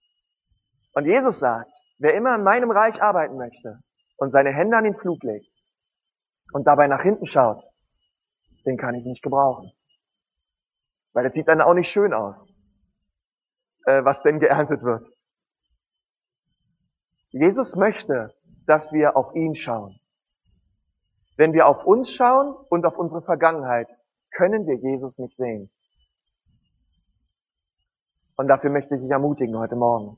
Und 0.93 1.05
Jesus 1.05 1.39
sagt, 1.39 1.71
wer 1.99 2.13
immer 2.13 2.35
in 2.35 2.43
meinem 2.43 2.71
Reich 2.71 3.01
arbeiten 3.01 3.35
möchte 3.35 3.79
und 4.17 4.31
seine 4.31 4.51
Hände 4.51 4.77
an 4.77 4.85
den 4.85 4.95
Flug 4.95 5.21
legt 5.23 5.49
und 6.53 6.65
dabei 6.65 6.87
nach 6.87 7.01
hinten 7.01 7.25
schaut, 7.25 7.63
den 8.65 8.77
kann 8.77 8.95
ich 8.95 9.03
nicht 9.03 9.21
gebrauchen. 9.21 9.71
Weil 11.13 11.25
das 11.25 11.33
sieht 11.33 11.49
dann 11.49 11.61
auch 11.61 11.73
nicht 11.73 11.91
schön 11.91 12.13
aus, 12.13 12.47
äh, 13.85 14.05
was 14.05 14.21
denn 14.23 14.39
geerntet 14.39 14.83
wird. 14.83 15.05
Jesus 17.31 17.75
möchte, 17.75 18.33
dass 18.67 18.89
wir 18.93 19.17
auf 19.17 19.35
ihn 19.35 19.55
schauen. 19.55 19.99
Wenn 21.35 21.51
wir 21.51 21.67
auf 21.67 21.83
uns 21.83 22.09
schauen 22.11 22.55
und 22.69 22.85
auf 22.85 22.97
unsere 22.97 23.21
Vergangenheit, 23.21 23.89
können 24.35 24.67
wir 24.67 24.75
Jesus 24.75 25.17
nicht 25.17 25.35
sehen. 25.35 25.69
Und 28.37 28.47
dafür 28.47 28.69
möchte 28.69 28.95
ich 28.95 29.01
dich 29.01 29.09
ermutigen 29.09 29.57
heute 29.57 29.75
Morgen, 29.75 30.17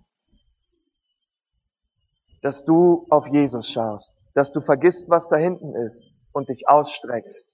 dass 2.42 2.66
du 2.66 3.06
auf 3.10 3.28
Jesus 3.28 3.70
schaust, 3.72 4.12
dass 4.34 4.52
du 4.52 4.62
vergisst, 4.62 5.08
was 5.08 5.28
da 5.30 5.38
hinten 5.38 5.76
ist 5.76 6.04
und 6.32 6.50
dich 6.50 6.68
ausstreckst 6.68 7.46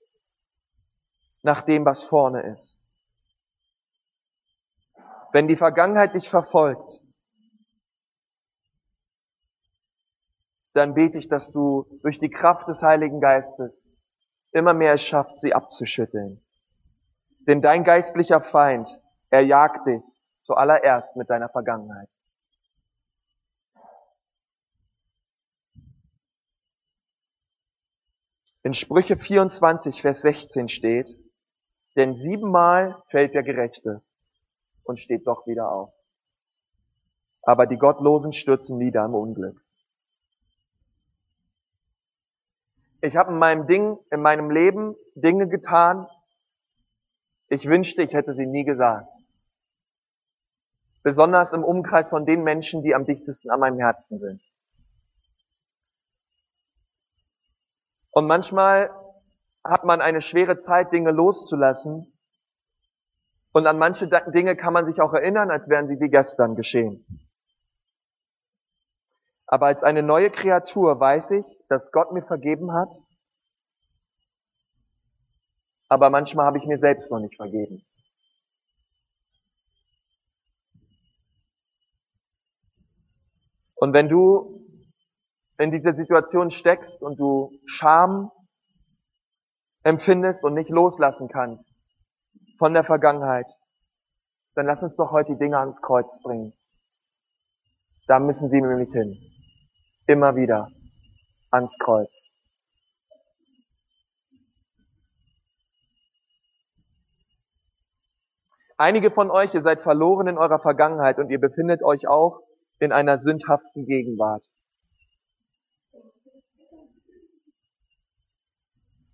nach 1.41 1.63
dem, 1.63 1.85
was 1.85 2.01
vorne 2.03 2.41
ist. 2.53 2.79
Wenn 5.33 5.47
die 5.47 5.57
Vergangenheit 5.57 6.13
dich 6.13 6.29
verfolgt, 6.29 7.01
dann 10.73 10.93
bete 10.93 11.17
ich, 11.17 11.27
dass 11.27 11.51
du 11.51 11.99
durch 12.01 12.19
die 12.19 12.29
Kraft 12.29 12.67
des 12.67 12.81
Heiligen 12.81 13.19
Geistes 13.19 13.83
immer 14.51 14.73
mehr 14.73 14.93
es 14.93 15.01
schafft, 15.01 15.39
sie 15.41 15.53
abzuschütteln. 15.53 16.42
Denn 17.47 17.61
dein 17.61 17.83
geistlicher 17.83 18.41
Feind, 18.41 18.87
er 19.29 19.41
jagt 19.41 19.85
dich 19.87 20.01
zuallererst 20.41 21.15
mit 21.15 21.29
deiner 21.29 21.49
Vergangenheit. 21.49 22.09
In 28.63 28.73
Sprüche 28.73 29.17
24, 29.17 30.01
Vers 30.01 30.21
16 30.21 30.69
steht, 30.69 31.09
denn 31.97 32.15
siebenmal 32.15 33.03
fällt 33.09 33.33
der 33.33 33.43
Gerechte 33.43 34.01
und 34.83 35.01
steht 35.01 35.27
doch 35.27 35.45
wieder 35.45 35.69
auf. 35.69 35.93
Aber 37.41 37.65
die 37.65 37.77
Gottlosen 37.77 38.31
stürzen 38.31 38.77
nieder 38.77 39.03
im 39.03 39.15
Unglück. 39.15 39.61
Ich 43.01 43.17
habe 43.17 43.33
in 43.33 43.37
meinem 43.37 43.67
Ding, 43.67 43.97
in 44.11 44.21
meinem 44.21 44.49
Leben 44.49 44.95
Dinge 45.15 45.49
getan. 45.49 46.07
Ich 47.53 47.67
wünschte, 47.67 48.01
ich 48.01 48.11
hätte 48.13 48.33
sie 48.33 48.47
nie 48.47 48.63
gesagt. 48.63 49.07
Besonders 51.03 51.53
im 51.53 51.63
Umkreis 51.63 52.09
von 52.09 52.25
den 52.25 52.43
Menschen, 52.43 52.81
die 52.81 52.95
am 52.95 53.05
dichtesten 53.05 53.51
an 53.51 53.59
meinem 53.59 53.77
Herzen 53.77 54.17
sind. 54.17 54.41
Und 58.09 58.25
manchmal 58.25 58.89
hat 59.63 59.83
man 59.83 60.01
eine 60.01 60.23
schwere 60.23 60.61
Zeit, 60.61 60.91
Dinge 60.91 61.11
loszulassen. 61.11 62.11
Und 63.51 63.67
an 63.67 63.77
manche 63.77 64.07
Dinge 64.33 64.55
kann 64.55 64.73
man 64.73 64.87
sich 64.87 64.99
auch 64.99 65.13
erinnern, 65.13 65.51
als 65.51 65.69
wären 65.69 65.87
sie 65.87 65.99
wie 65.99 66.09
gestern 66.09 66.55
geschehen. 66.55 67.05
Aber 69.45 69.67
als 69.67 69.83
eine 69.83 70.01
neue 70.01 70.31
Kreatur 70.31 70.99
weiß 70.99 71.29
ich, 71.29 71.45
dass 71.69 71.91
Gott 71.91 72.13
mir 72.13 72.23
vergeben 72.23 72.73
hat. 72.73 72.89
Aber 75.93 76.09
manchmal 76.09 76.47
habe 76.47 76.57
ich 76.57 76.65
mir 76.65 76.79
selbst 76.79 77.11
noch 77.11 77.19
nicht 77.19 77.35
vergeben. 77.35 77.85
Und 83.75 83.93
wenn 83.93 84.09
du 84.09 84.65
in 85.59 85.69
dieser 85.69 85.93
Situation 85.93 86.49
steckst 86.49 86.99
und 86.99 87.19
du 87.19 87.51
Scham 87.67 88.31
empfindest 89.83 90.43
und 90.43 90.55
nicht 90.55 90.71
loslassen 90.71 91.27
kannst 91.27 91.71
von 92.57 92.73
der 92.73 92.83
Vergangenheit, 92.83 93.45
dann 94.55 94.65
lass 94.65 94.81
uns 94.81 94.95
doch 94.95 95.11
heute 95.11 95.33
die 95.33 95.37
Dinge 95.37 95.59
ans 95.59 95.79
Kreuz 95.79 96.09
bringen. 96.23 96.53
Da 98.07 98.17
müssen 98.17 98.49
sie 98.49 98.59
nämlich 98.59 98.89
hin. 98.91 99.15
Immer 100.07 100.35
wieder 100.35 100.69
ans 101.51 101.77
Kreuz. 101.77 102.32
Einige 108.77 109.11
von 109.11 109.31
euch, 109.31 109.53
ihr 109.53 109.61
seid 109.61 109.81
verloren 109.81 110.27
in 110.27 110.37
eurer 110.37 110.59
Vergangenheit 110.59 111.19
und 111.19 111.29
ihr 111.29 111.39
befindet 111.39 111.83
euch 111.83 112.07
auch 112.07 112.41
in 112.79 112.91
einer 112.91 113.19
sündhaften 113.19 113.85
Gegenwart. 113.85 114.45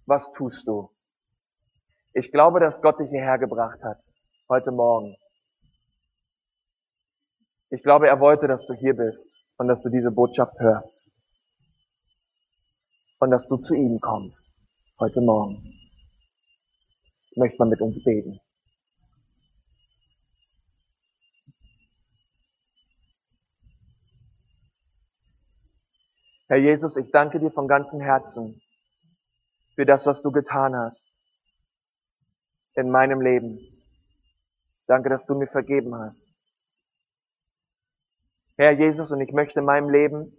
was 0.09 0.29
tust 0.33 0.67
du? 0.67 0.89
Ich 2.13 2.31
glaube, 2.31 2.59
dass 2.59 2.81
Gott 2.81 2.99
dich 2.99 3.09
hierher 3.09 3.37
gebracht 3.37 3.81
hat, 3.83 3.99
heute 4.49 4.71
Morgen. 4.71 5.15
Ich 7.69 7.83
glaube, 7.83 8.07
er 8.07 8.19
wollte, 8.19 8.47
dass 8.47 8.65
du 8.65 8.73
hier 8.73 8.95
bist 8.95 9.23
und 9.57 9.67
dass 9.67 9.83
du 9.83 9.89
diese 9.89 10.09
Botschaft 10.09 10.59
hörst. 10.59 11.05
Und 13.19 13.29
dass 13.29 13.47
du 13.47 13.57
zu 13.57 13.75
ihm 13.75 13.99
kommst, 13.99 14.43
heute 14.99 15.21
Morgen. 15.21 15.61
Ich 17.29 17.37
möchte 17.37 17.57
mal 17.59 17.69
mit 17.69 17.81
uns 17.81 18.03
beten. 18.03 18.39
Herr 26.49 26.57
Jesus, 26.57 26.97
ich 26.97 27.11
danke 27.11 27.39
dir 27.39 27.51
von 27.51 27.67
ganzem 27.67 28.01
Herzen, 28.01 28.59
für 29.75 29.85
das, 29.85 30.07
was 30.07 30.23
du 30.23 30.31
getan 30.31 30.75
hast 30.75 31.07
in 32.73 32.89
meinem 32.89 33.21
Leben. 33.21 33.59
Danke, 34.87 35.09
dass 35.09 35.23
du 35.27 35.35
mir 35.35 35.45
vergeben 35.45 35.93
hast. 35.93 36.25
Herr 38.57 38.71
Jesus, 38.71 39.11
und 39.11 39.21
ich 39.21 39.31
möchte 39.31 39.59
in 39.59 39.65
meinem 39.65 39.91
Leben 39.91 40.35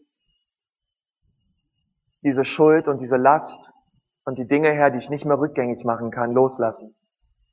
diese 2.22 2.44
Schuld 2.44 2.88
und 2.88 3.00
diese 3.00 3.16
Last 3.16 3.70
und 4.24 4.36
die 4.36 4.48
Dinge, 4.48 4.72
Herr, 4.72 4.90
die 4.90 4.98
ich 4.98 5.10
nicht 5.10 5.24
mehr 5.24 5.38
rückgängig 5.38 5.84
machen 5.84 6.10
kann, 6.10 6.32
loslassen. 6.32 6.96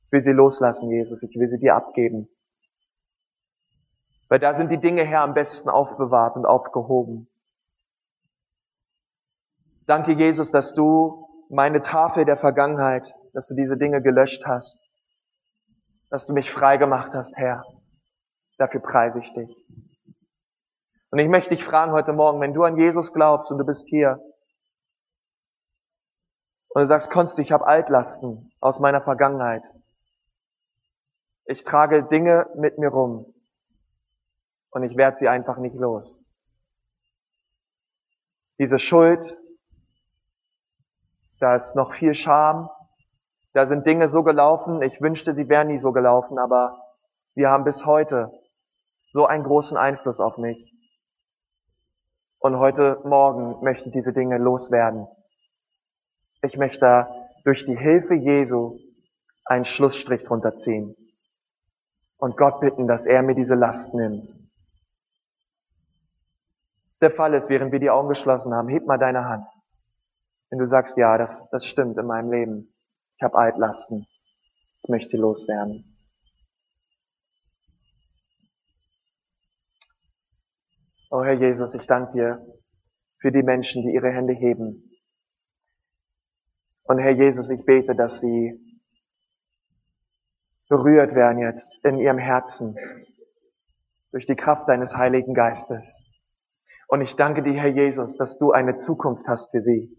Ich 0.06 0.12
will 0.12 0.22
sie 0.22 0.32
loslassen, 0.32 0.90
Jesus. 0.90 1.22
Ich 1.22 1.38
will 1.38 1.48
sie 1.48 1.60
dir 1.60 1.76
abgeben. 1.76 2.28
Weil 4.28 4.40
da 4.40 4.56
sind 4.56 4.70
die 4.72 4.80
Dinge, 4.80 5.04
Herr, 5.04 5.22
am 5.22 5.34
besten 5.34 5.68
aufbewahrt 5.68 6.36
und 6.36 6.44
aufgehoben. 6.44 7.28
Danke, 9.88 10.12
Jesus, 10.12 10.50
dass 10.50 10.74
du 10.74 11.26
meine 11.48 11.80
Tafel 11.80 12.26
der 12.26 12.36
Vergangenheit, 12.36 13.10
dass 13.32 13.48
du 13.48 13.54
diese 13.54 13.78
Dinge 13.78 14.02
gelöscht 14.02 14.44
hast, 14.44 14.78
dass 16.10 16.26
du 16.26 16.34
mich 16.34 16.50
frei 16.52 16.76
gemacht 16.76 17.12
hast, 17.14 17.34
Herr. 17.36 17.64
Dafür 18.58 18.80
preise 18.80 19.18
ich 19.18 19.32
dich. 19.32 19.66
Und 21.10 21.20
ich 21.20 21.28
möchte 21.28 21.54
dich 21.54 21.64
fragen 21.64 21.92
heute 21.92 22.12
Morgen, 22.12 22.38
wenn 22.42 22.52
du 22.52 22.64
an 22.64 22.76
Jesus 22.76 23.14
glaubst 23.14 23.50
und 23.50 23.56
du 23.56 23.64
bist 23.64 23.88
hier 23.88 24.20
und 26.68 26.82
du 26.82 26.88
sagst, 26.88 27.10
Konst, 27.10 27.38
ich 27.38 27.50
habe 27.50 27.66
Altlasten 27.66 28.52
aus 28.60 28.78
meiner 28.80 29.00
Vergangenheit. 29.00 29.62
Ich 31.46 31.64
trage 31.64 32.02
Dinge 32.02 32.46
mit 32.56 32.76
mir 32.76 32.90
rum 32.90 33.32
und 34.68 34.82
ich 34.82 34.98
werde 34.98 35.16
sie 35.18 35.28
einfach 35.28 35.56
nicht 35.56 35.76
los. 35.76 36.22
Diese 38.58 38.78
Schuld, 38.78 39.24
da 41.40 41.56
ist 41.56 41.74
noch 41.74 41.94
viel 41.94 42.14
Scham. 42.14 42.68
Da 43.52 43.66
sind 43.66 43.86
Dinge 43.86 44.08
so 44.08 44.22
gelaufen, 44.22 44.82
ich 44.82 45.00
wünschte, 45.00 45.34
sie 45.34 45.48
wären 45.48 45.68
nie 45.68 45.78
so 45.78 45.92
gelaufen, 45.92 46.38
aber 46.38 46.80
sie 47.34 47.46
haben 47.46 47.64
bis 47.64 47.84
heute 47.84 48.30
so 49.12 49.26
einen 49.26 49.44
großen 49.44 49.76
Einfluss 49.76 50.20
auf 50.20 50.36
mich. 50.36 50.72
Und 52.40 52.58
heute 52.58 53.00
Morgen 53.04 53.64
möchten 53.64 53.90
diese 53.90 54.12
Dinge 54.12 54.38
loswerden. 54.38 55.08
Ich 56.42 56.56
möchte 56.56 57.08
durch 57.44 57.64
die 57.64 57.76
Hilfe 57.76 58.14
Jesu 58.14 58.78
einen 59.44 59.64
Schlussstrich 59.64 60.22
drunter 60.24 60.56
ziehen 60.58 60.94
und 62.18 62.36
Gott 62.36 62.60
bitten, 62.60 62.86
dass 62.86 63.06
er 63.06 63.22
mir 63.22 63.34
diese 63.34 63.54
Last 63.54 63.92
nimmt. 63.94 64.30
der 67.00 67.12
Fall 67.12 67.34
ist, 67.34 67.48
während 67.48 67.72
wir 67.72 67.80
die 67.80 67.90
Augen 67.90 68.08
geschlossen 68.08 68.52
haben, 68.52 68.68
heb 68.68 68.86
mal 68.86 68.98
deine 68.98 69.24
Hand. 69.24 69.46
Wenn 70.50 70.58
du 70.58 70.68
sagst, 70.68 70.96
ja, 70.96 71.18
das, 71.18 71.48
das 71.50 71.64
stimmt 71.66 71.98
in 71.98 72.06
meinem 72.06 72.32
Leben. 72.32 72.74
Ich 73.16 73.22
habe 73.22 73.36
Altlasten. 73.36 74.06
Ich 74.82 74.88
möchte 74.88 75.16
loswerden. 75.16 75.98
Oh 81.10 81.24
Herr 81.24 81.34
Jesus, 81.34 81.74
ich 81.74 81.86
danke 81.86 82.12
dir 82.12 82.46
für 83.20 83.32
die 83.32 83.42
Menschen, 83.42 83.82
die 83.82 83.94
ihre 83.94 84.10
Hände 84.10 84.34
heben. 84.34 84.90
Und 86.84 86.98
Herr 86.98 87.12
Jesus, 87.12 87.50
ich 87.50 87.64
bete, 87.64 87.94
dass 87.94 88.20
sie 88.20 88.58
berührt 90.68 91.14
werden 91.14 91.38
jetzt 91.38 91.84
in 91.84 91.98
ihrem 91.98 92.18
Herzen 92.18 92.76
durch 94.12 94.26
die 94.26 94.36
Kraft 94.36 94.68
deines 94.68 94.94
Heiligen 94.94 95.34
Geistes. 95.34 95.86
Und 96.88 97.02
ich 97.02 97.14
danke 97.16 97.42
dir, 97.42 97.54
Herr 97.54 97.68
Jesus, 97.68 98.16
dass 98.16 98.38
du 98.38 98.52
eine 98.52 98.78
Zukunft 98.78 99.26
hast 99.26 99.50
für 99.50 99.62
sie. 99.62 99.97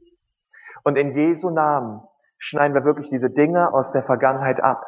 Und 0.83 0.97
in 0.97 1.15
Jesu 1.15 1.49
Namen 1.49 2.01
schneiden 2.37 2.73
wir 2.73 2.85
wirklich 2.85 3.09
diese 3.09 3.29
Dinge 3.29 3.73
aus 3.73 3.91
der 3.91 4.03
Vergangenheit 4.03 4.61
ab. 4.61 4.83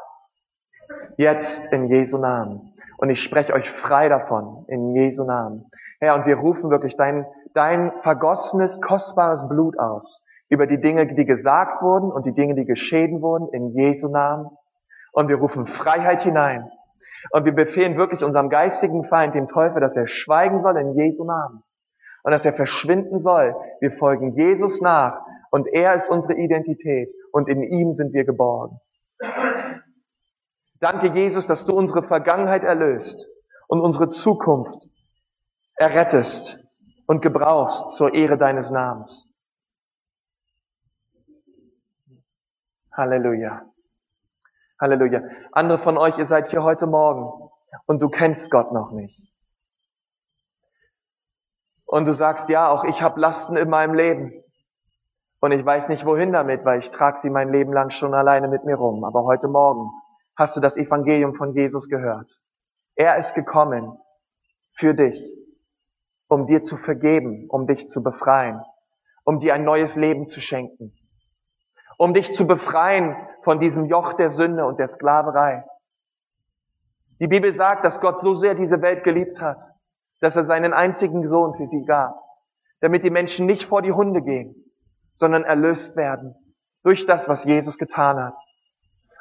Jetzt 1.17 1.61
in 1.71 1.87
Jesu 1.87 2.17
Namen. 2.17 2.73
Und 2.97 3.09
ich 3.09 3.21
spreche 3.21 3.53
euch 3.53 3.69
frei 3.81 4.09
davon, 4.09 4.65
in 4.67 4.95
Jesu 4.95 5.23
Namen. 5.23 5.65
Herr, 5.99 6.15
und 6.15 6.25
wir 6.25 6.37
rufen 6.37 6.69
wirklich 6.69 6.95
dein, 6.97 7.25
dein 7.53 7.91
vergossenes, 8.03 8.79
kostbares 8.81 9.47
Blut 9.47 9.77
aus 9.79 10.23
über 10.49 10.67
die 10.67 10.81
Dinge, 10.81 11.07
die 11.07 11.25
gesagt 11.25 11.81
wurden 11.81 12.11
und 12.11 12.25
die 12.25 12.33
Dinge, 12.33 12.55
die 12.55 12.65
geschehen 12.65 13.21
wurden, 13.21 13.47
in 13.53 13.69
Jesu 13.69 14.09
Namen. 14.09 14.49
Und 15.13 15.29
wir 15.29 15.37
rufen 15.37 15.65
Freiheit 15.65 16.21
hinein. 16.21 16.69
Und 17.31 17.45
wir 17.45 17.53
befehlen 17.53 17.97
wirklich 17.97 18.23
unserem 18.23 18.49
geistigen 18.49 19.05
Feind, 19.05 19.33
dem 19.33 19.47
Teufel, 19.47 19.79
dass 19.79 19.95
er 19.95 20.07
schweigen 20.07 20.59
soll 20.59 20.77
in 20.77 20.93
Jesu 20.93 21.23
Namen. 21.23 21.63
Und 22.23 22.31
dass 22.31 22.43
er 22.43 22.53
verschwinden 22.53 23.19
soll. 23.19 23.55
Wir 23.79 23.93
folgen 23.93 24.33
Jesus 24.35 24.81
nach 24.81 25.21
und 25.51 25.67
er 25.67 25.95
ist 25.95 26.09
unsere 26.09 26.33
Identität 26.33 27.13
und 27.31 27.47
in 27.47 27.61
ihm 27.61 27.93
sind 27.93 28.13
wir 28.13 28.25
geborgen. 28.25 28.79
Danke 30.79 31.09
Jesus, 31.13 31.45
dass 31.45 31.65
du 31.65 31.73
unsere 31.73 32.03
Vergangenheit 32.03 32.63
erlöst 32.63 33.27
und 33.67 33.81
unsere 33.81 34.09
Zukunft 34.09 34.87
errettest 35.75 36.57
und 37.05 37.21
gebrauchst 37.21 37.97
zur 37.97 38.13
Ehre 38.13 38.37
deines 38.37 38.71
Namens. 38.71 39.27
Halleluja. 42.91 43.61
Halleluja. 44.79 45.21
Andere 45.51 45.79
von 45.79 45.97
euch, 45.97 46.17
ihr 46.17 46.27
seid 46.27 46.49
hier 46.49 46.63
heute 46.63 46.87
Morgen 46.87 47.29
und 47.85 48.01
du 48.01 48.09
kennst 48.09 48.49
Gott 48.49 48.71
noch 48.73 48.91
nicht. 48.91 49.31
Und 51.85 52.05
du 52.05 52.13
sagst, 52.13 52.49
ja, 52.49 52.69
auch 52.69 52.85
ich 52.85 53.01
habe 53.01 53.19
Lasten 53.19 53.57
in 53.57 53.69
meinem 53.69 53.93
Leben. 53.93 54.41
Und 55.41 55.51
ich 55.53 55.65
weiß 55.65 55.89
nicht 55.89 56.05
wohin 56.05 56.31
damit, 56.31 56.63
weil 56.65 56.81
ich 56.81 56.91
trage 56.91 57.19
sie 57.21 57.31
mein 57.31 57.51
Leben 57.51 57.73
lang 57.73 57.89
schon 57.89 58.13
alleine 58.13 58.47
mit 58.47 58.63
mir 58.63 58.75
rum. 58.75 59.03
Aber 59.03 59.23
heute 59.23 59.47
Morgen 59.47 59.89
hast 60.37 60.55
du 60.55 60.61
das 60.61 60.77
Evangelium 60.77 61.33
von 61.33 61.53
Jesus 61.53 61.89
gehört. 61.89 62.31
Er 62.95 63.17
ist 63.17 63.33
gekommen 63.33 63.97
für 64.77 64.93
dich, 64.93 65.19
um 66.27 66.45
dir 66.45 66.63
zu 66.63 66.77
vergeben, 66.77 67.47
um 67.49 67.65
dich 67.65 67.89
zu 67.89 68.03
befreien, 68.03 68.61
um 69.23 69.39
dir 69.39 69.55
ein 69.55 69.63
neues 69.63 69.95
Leben 69.95 70.27
zu 70.27 70.39
schenken, 70.41 70.93
um 71.97 72.13
dich 72.13 72.31
zu 72.33 72.45
befreien 72.45 73.15
von 73.43 73.59
diesem 73.59 73.85
Joch 73.85 74.13
der 74.13 74.33
Sünde 74.33 74.67
und 74.67 74.77
der 74.77 74.89
Sklaverei. 74.89 75.65
Die 77.19 77.27
Bibel 77.27 77.55
sagt, 77.55 77.83
dass 77.83 77.99
Gott 77.99 78.21
so 78.21 78.35
sehr 78.35 78.53
diese 78.53 78.83
Welt 78.83 79.03
geliebt 79.03 79.41
hat, 79.41 79.57
dass 80.19 80.35
er 80.35 80.45
seinen 80.45 80.73
einzigen 80.73 81.27
Sohn 81.27 81.55
für 81.55 81.65
sie 81.65 81.83
gab, 81.85 82.15
damit 82.79 83.03
die 83.03 83.09
Menschen 83.09 83.47
nicht 83.47 83.67
vor 83.67 83.81
die 83.81 83.91
Hunde 83.91 84.21
gehen, 84.21 84.70
sondern 85.21 85.43
erlöst 85.43 85.95
werden 85.95 86.35
durch 86.83 87.05
das, 87.05 87.27
was 87.27 87.45
Jesus 87.45 87.77
getan 87.77 88.17
hat. 88.17 88.33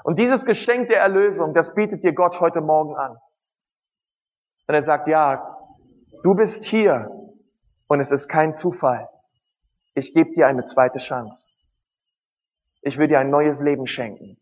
Und 0.03 0.19
dieses 0.19 0.47
Geschenk 0.47 0.89
der 0.89 0.99
Erlösung, 0.99 1.53
das 1.53 1.75
bietet 1.75 2.03
dir 2.03 2.15
Gott 2.15 2.41
heute 2.41 2.63
Morgen 2.63 2.97
an. 2.97 3.19
Und 4.67 4.75
er 4.75 4.85
sagt, 4.85 5.09
ja, 5.09 5.59
du 6.23 6.35
bist 6.35 6.65
hier 6.65 7.11
und 7.87 8.01
es 8.01 8.11
ist 8.11 8.29
kein 8.29 8.55
Zufall. 8.55 9.11
Ich 9.95 10.15
gebe 10.15 10.31
dir 10.31 10.47
eine 10.47 10.65
zweite 10.65 11.01
Chance. 11.01 11.51
Ich 12.81 12.97
will 12.97 13.09
dir 13.09 13.19
ein 13.19 13.29
neues 13.29 13.61
Leben 13.61 13.87
schenken. 13.87 14.39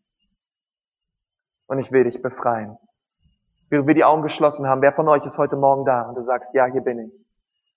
Und 1.67 1.81
ich 1.81 1.91
will 1.91 2.05
dich 2.05 2.23
befreien. 2.23 2.79
Wie 3.69 3.85
wir 3.85 3.95
die 3.95 4.05
Augen 4.05 4.23
geschlossen 4.23 4.69
haben, 4.69 4.81
wer 4.81 4.93
von 4.93 5.09
euch 5.09 5.27
ist 5.27 5.39
heute 5.39 5.57
Morgen 5.57 5.85
da 5.85 6.03
und 6.03 6.15
du 6.15 6.23
sagst, 6.23 6.55
ja, 6.55 6.67
hier 6.67 6.83
bin 6.83 7.01
ich. 7.01 7.13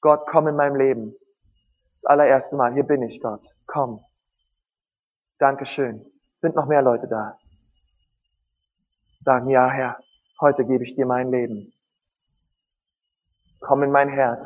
Gott, 0.01 0.27
komm 0.27 0.47
in 0.47 0.55
meinem 0.55 0.75
Leben. 0.75 1.15
Das 2.01 2.11
allererste 2.11 2.55
Mal, 2.55 2.73
hier 2.73 2.83
bin 2.83 3.03
ich, 3.03 3.21
Gott. 3.21 3.41
Komm. 3.67 4.03
Dankeschön. 5.37 6.05
Sind 6.41 6.55
noch 6.55 6.65
mehr 6.65 6.81
Leute 6.81 7.07
da? 7.07 7.37
Sagen, 9.23 9.49
ja, 9.49 9.69
Herr, 9.69 9.99
heute 10.39 10.65
gebe 10.65 10.83
ich 10.83 10.95
dir 10.95 11.05
mein 11.05 11.29
Leben. 11.29 11.73
Komm 13.59 13.83
in 13.83 13.91
mein 13.91 14.09
Herz. 14.09 14.41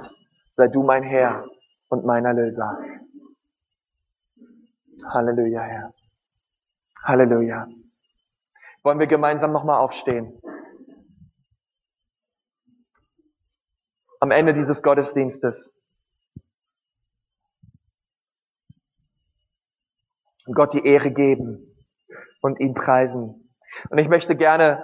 Sei 0.57 0.67
du 0.67 0.83
mein 0.83 1.03
Herr 1.03 1.45
und 1.87 2.05
mein 2.05 2.25
Erlöser. 2.25 2.77
Halleluja, 5.07 5.61
Herr. 5.61 5.93
Halleluja. 7.03 7.67
Wollen 8.83 8.99
wir 8.99 9.07
gemeinsam 9.07 9.53
nochmal 9.53 9.79
aufstehen? 9.79 10.41
Am 14.19 14.31
Ende 14.31 14.53
dieses 14.53 14.81
Gottesdienstes 14.81 15.71
Gott 20.53 20.73
die 20.73 20.85
Ehre 20.85 21.11
geben 21.11 21.75
und 22.41 22.59
ihn 22.59 22.73
preisen. 22.73 23.49
Und 23.89 23.97
ich 23.97 24.07
möchte 24.07 24.35
gerne, 24.35 24.83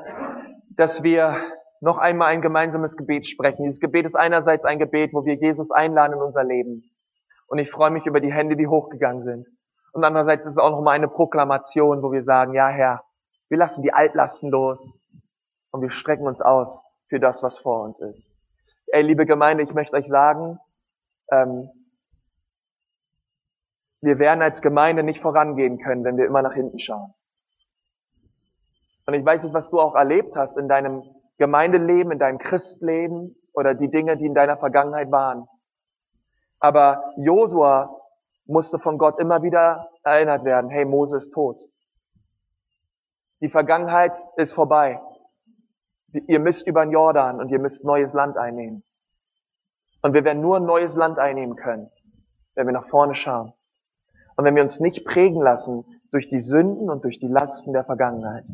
dass 0.76 1.04
wir 1.04 1.36
noch 1.82 1.98
einmal 1.98 2.28
ein 2.28 2.42
gemeinsames 2.42 2.96
Gebet 2.96 3.28
sprechen. 3.28 3.64
Dieses 3.64 3.80
Gebet 3.80 4.06
ist 4.06 4.16
einerseits 4.16 4.64
ein 4.66 4.80
Gebet, 4.80 5.14
wo 5.14 5.26
wir 5.26 5.36
Jesus 5.36 5.70
einladen 5.72 6.14
in 6.14 6.22
unser 6.22 6.44
Leben. 6.44 6.84
Und 7.48 7.58
ich 7.58 7.70
freue 7.70 7.92
mich 7.92 8.06
über 8.06 8.20
die 8.20 8.32
Hände, 8.32 8.56
die 8.56 8.68
hochgegangen 8.68 9.24
sind. 9.24 9.48
Und 9.94 10.04
andererseits 10.04 10.46
ist 10.46 10.54
es 10.54 10.58
auch 10.58 10.72
noch 10.72 10.82
mal 10.82 10.92
eine 10.92 11.10
Proklamation, 11.10 12.02
wo 12.02 12.12
wir 12.12 12.24
sagen, 12.24 12.54
ja 12.54 12.70
Herr, 12.70 13.04
wir 13.50 13.58
lassen 13.58 13.82
die 13.82 13.94
Altlasten 13.94 14.50
los 14.50 14.80
und 15.72 15.82
wir 15.82 15.92
strecken 15.92 16.26
uns 16.26 16.40
aus 16.40 16.84
für 17.10 17.20
das, 17.20 17.44
was 17.44 17.60
vor 17.60 17.84
uns 17.84 18.00
ist. 18.00 18.24
Ey, 18.88 19.02
liebe 19.02 19.26
Gemeinde, 19.26 19.64
ich 19.64 19.74
möchte 19.74 19.96
euch 19.96 20.08
sagen, 20.08 20.60
ähm, 21.32 21.70
wir 24.02 24.18
werden 24.18 24.42
als 24.42 24.62
Gemeinde 24.62 25.04
nicht 25.04 25.22
vorangehen 25.22 25.80
können, 25.80 26.04
wenn 26.04 26.18
wir 26.18 26.26
immer 26.26 26.42
nach 26.42 26.54
hinten 26.54 26.80
schauen. 26.80 27.14
Und 29.06 29.14
ich 29.14 29.26
weiß 29.26 29.44
nicht, 29.44 29.54
was 29.54 29.70
du 29.70 29.80
auch 29.80 29.96
erlebt 29.96 30.36
hast 30.36 30.58
in 30.58 30.68
deinem 30.68 31.04
Gemeindeleben, 31.38 32.12
in 32.12 32.20
deinem 32.20 32.38
Christleben 32.38 33.36
oder 33.54 33.74
die 33.74 33.90
Dinge, 33.90 34.18
die 34.18 34.26
in 34.26 34.34
deiner 34.34 34.58
Vergangenheit 34.58 35.12
waren. 35.12 35.48
Aber 36.60 37.04
Josua 37.18 37.96
musste 38.46 38.80
von 38.80 38.98
Gott 38.98 39.20
immer 39.20 39.42
wieder 39.44 39.90
erinnert 40.04 40.44
werden, 40.44 40.70
hey, 40.70 40.86
Mose 40.86 41.18
ist 41.18 41.32
tot. 41.32 41.58
Die 43.42 43.50
Vergangenheit 43.50 44.14
ist 44.38 44.54
vorbei. 44.54 45.02
Ihr 46.28 46.40
müsst 46.40 46.68
über 46.68 46.86
den 46.86 46.92
Jordan 46.92 47.40
und 47.40 47.50
ihr 47.50 47.60
müsst 47.60 47.84
neues 47.84 48.14
Land 48.14 48.38
einnehmen. 48.38 48.84
Und 50.02 50.14
wir 50.14 50.24
werden 50.24 50.42
nur 50.42 50.58
ein 50.58 50.66
neues 50.66 50.94
Land 50.96 51.20
einnehmen 51.20 51.56
können, 51.56 51.90
wenn 52.56 52.68
wir 52.68 52.74
nach 52.74 52.88
vorne 52.90 53.16
schauen. 53.16 53.54
Und 54.42 54.46
wenn 54.46 54.56
wir 54.56 54.64
uns 54.64 54.80
nicht 54.80 55.06
prägen 55.06 55.40
lassen 55.40 55.86
durch 56.10 56.28
die 56.28 56.42
Sünden 56.42 56.90
und 56.90 57.04
durch 57.04 57.20
die 57.20 57.28
Lasten 57.28 57.74
der 57.74 57.84
Vergangenheit. 57.84 58.46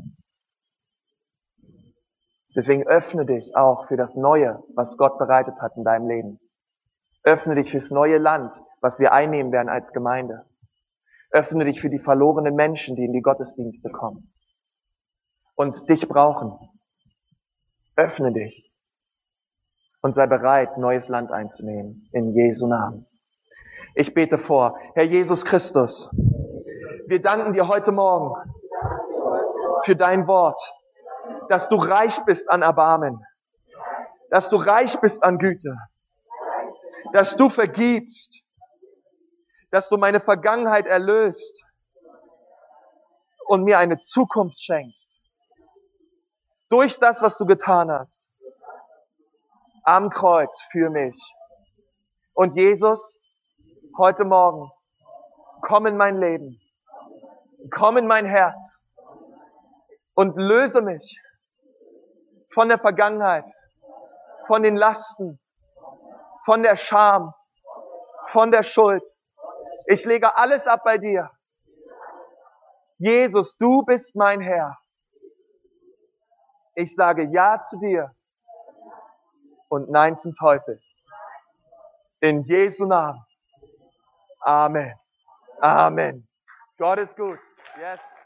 Deswegen 2.53 2.85
öffne 2.85 3.25
dich 3.25 3.55
auch 3.55 3.87
für 3.87 3.95
das 3.95 4.13
Neue, 4.13 4.61
was 4.75 4.97
Gott 4.97 5.17
bereitet 5.17 5.61
hat 5.61 5.77
in 5.77 5.85
deinem 5.85 6.09
Leben. 6.09 6.39
Öffne 7.23 7.55
dich 7.55 7.71
fürs 7.71 7.89
neue 7.89 8.17
Land, 8.17 8.53
was 8.81 8.99
wir 8.99 9.13
einnehmen 9.13 9.53
werden 9.53 9.69
als 9.69 9.93
Gemeinde. 9.93 10.43
Öffne 11.31 11.63
dich 11.63 11.79
für 11.79 11.89
die 11.89 11.99
verlorenen 11.99 12.55
Menschen, 12.55 12.97
die 12.97 13.05
in 13.05 13.13
die 13.13 13.21
Gottesdienste 13.21 13.89
kommen 13.89 14.33
und 15.55 15.87
dich 15.87 16.05
brauchen. 16.09 16.51
Öffne 17.95 18.33
dich 18.33 18.73
und 20.01 20.15
sei 20.15 20.27
bereit, 20.27 20.77
neues 20.77 21.07
Land 21.07 21.31
einzunehmen. 21.31 22.09
In 22.11 22.33
Jesu 22.33 22.67
Namen. 22.67 23.05
Ich 23.99 24.13
bete 24.13 24.37
vor. 24.37 24.77
Herr 24.93 25.05
Jesus 25.05 25.43
Christus, 25.43 26.07
wir 27.07 27.19
danken 27.19 27.53
dir 27.53 27.67
heute 27.67 27.91
Morgen 27.91 28.31
für 29.85 29.95
dein 29.95 30.27
Wort, 30.27 30.61
dass 31.49 31.67
du 31.67 31.77
reich 31.77 32.15
bist 32.27 32.47
an 32.47 32.61
Erbarmen, 32.61 33.25
dass 34.29 34.49
du 34.49 34.57
reich 34.57 34.95
bist 35.01 35.23
an 35.23 35.39
Güte, 35.39 35.75
dass 37.11 37.35
du 37.37 37.49
vergibst, 37.49 38.43
dass 39.71 39.89
du 39.89 39.97
meine 39.97 40.19
Vergangenheit 40.19 40.85
erlöst 40.85 41.65
und 43.47 43.63
mir 43.63 43.79
eine 43.79 43.99
Zukunft 43.99 44.61
schenkst. 44.61 45.09
Durch 46.69 46.99
das, 46.99 47.19
was 47.19 47.35
du 47.39 47.47
getan 47.47 47.91
hast. 47.91 48.21
Am 49.85 50.11
Kreuz 50.11 50.55
für 50.69 50.91
mich 50.91 51.19
Und 52.35 52.55
Jesus, 52.55 53.16
heute 53.97 54.25
Morgen, 54.25 54.71
komm 55.61 55.87
in 55.87 55.97
mein 55.97 56.19
Leben, 56.19 56.61
komm 57.71 57.97
in 57.97 58.05
mein 58.05 58.27
Herz 58.27 58.83
und 60.13 60.35
löse 60.35 60.81
mich 60.81 61.19
von 62.53 62.69
der 62.69 62.77
Vergangenheit, 62.77 63.45
von 64.45 64.61
den 64.61 64.75
Lasten, 64.75 65.39
von 66.45 66.61
der 66.61 66.77
Scham, 66.77 67.33
von 68.27 68.51
der 68.51 68.63
Schuld. 68.63 69.03
Ich 69.87 70.05
lege 70.05 70.37
alles 70.37 70.67
ab 70.67 70.81
bei 70.83 70.99
dir. 70.99 71.31
Jesus, 72.99 73.57
du 73.57 73.83
bist 73.83 74.15
mein 74.15 74.41
Herr. 74.41 74.77
Ich 76.75 76.95
sage 76.95 77.23
Ja 77.23 77.63
zu 77.63 77.79
dir 77.79 78.11
und 79.69 79.89
Nein 79.89 80.19
zum 80.19 80.35
Teufel. 80.35 80.79
In 82.19 82.43
Jesu 82.43 82.85
Namen. 82.85 83.26
Amen. 84.47 84.93
Amen. 85.61 86.25
Gott 86.77 86.99
ist 86.99 87.17
gut. 87.17 87.37
Yes. 87.77 87.99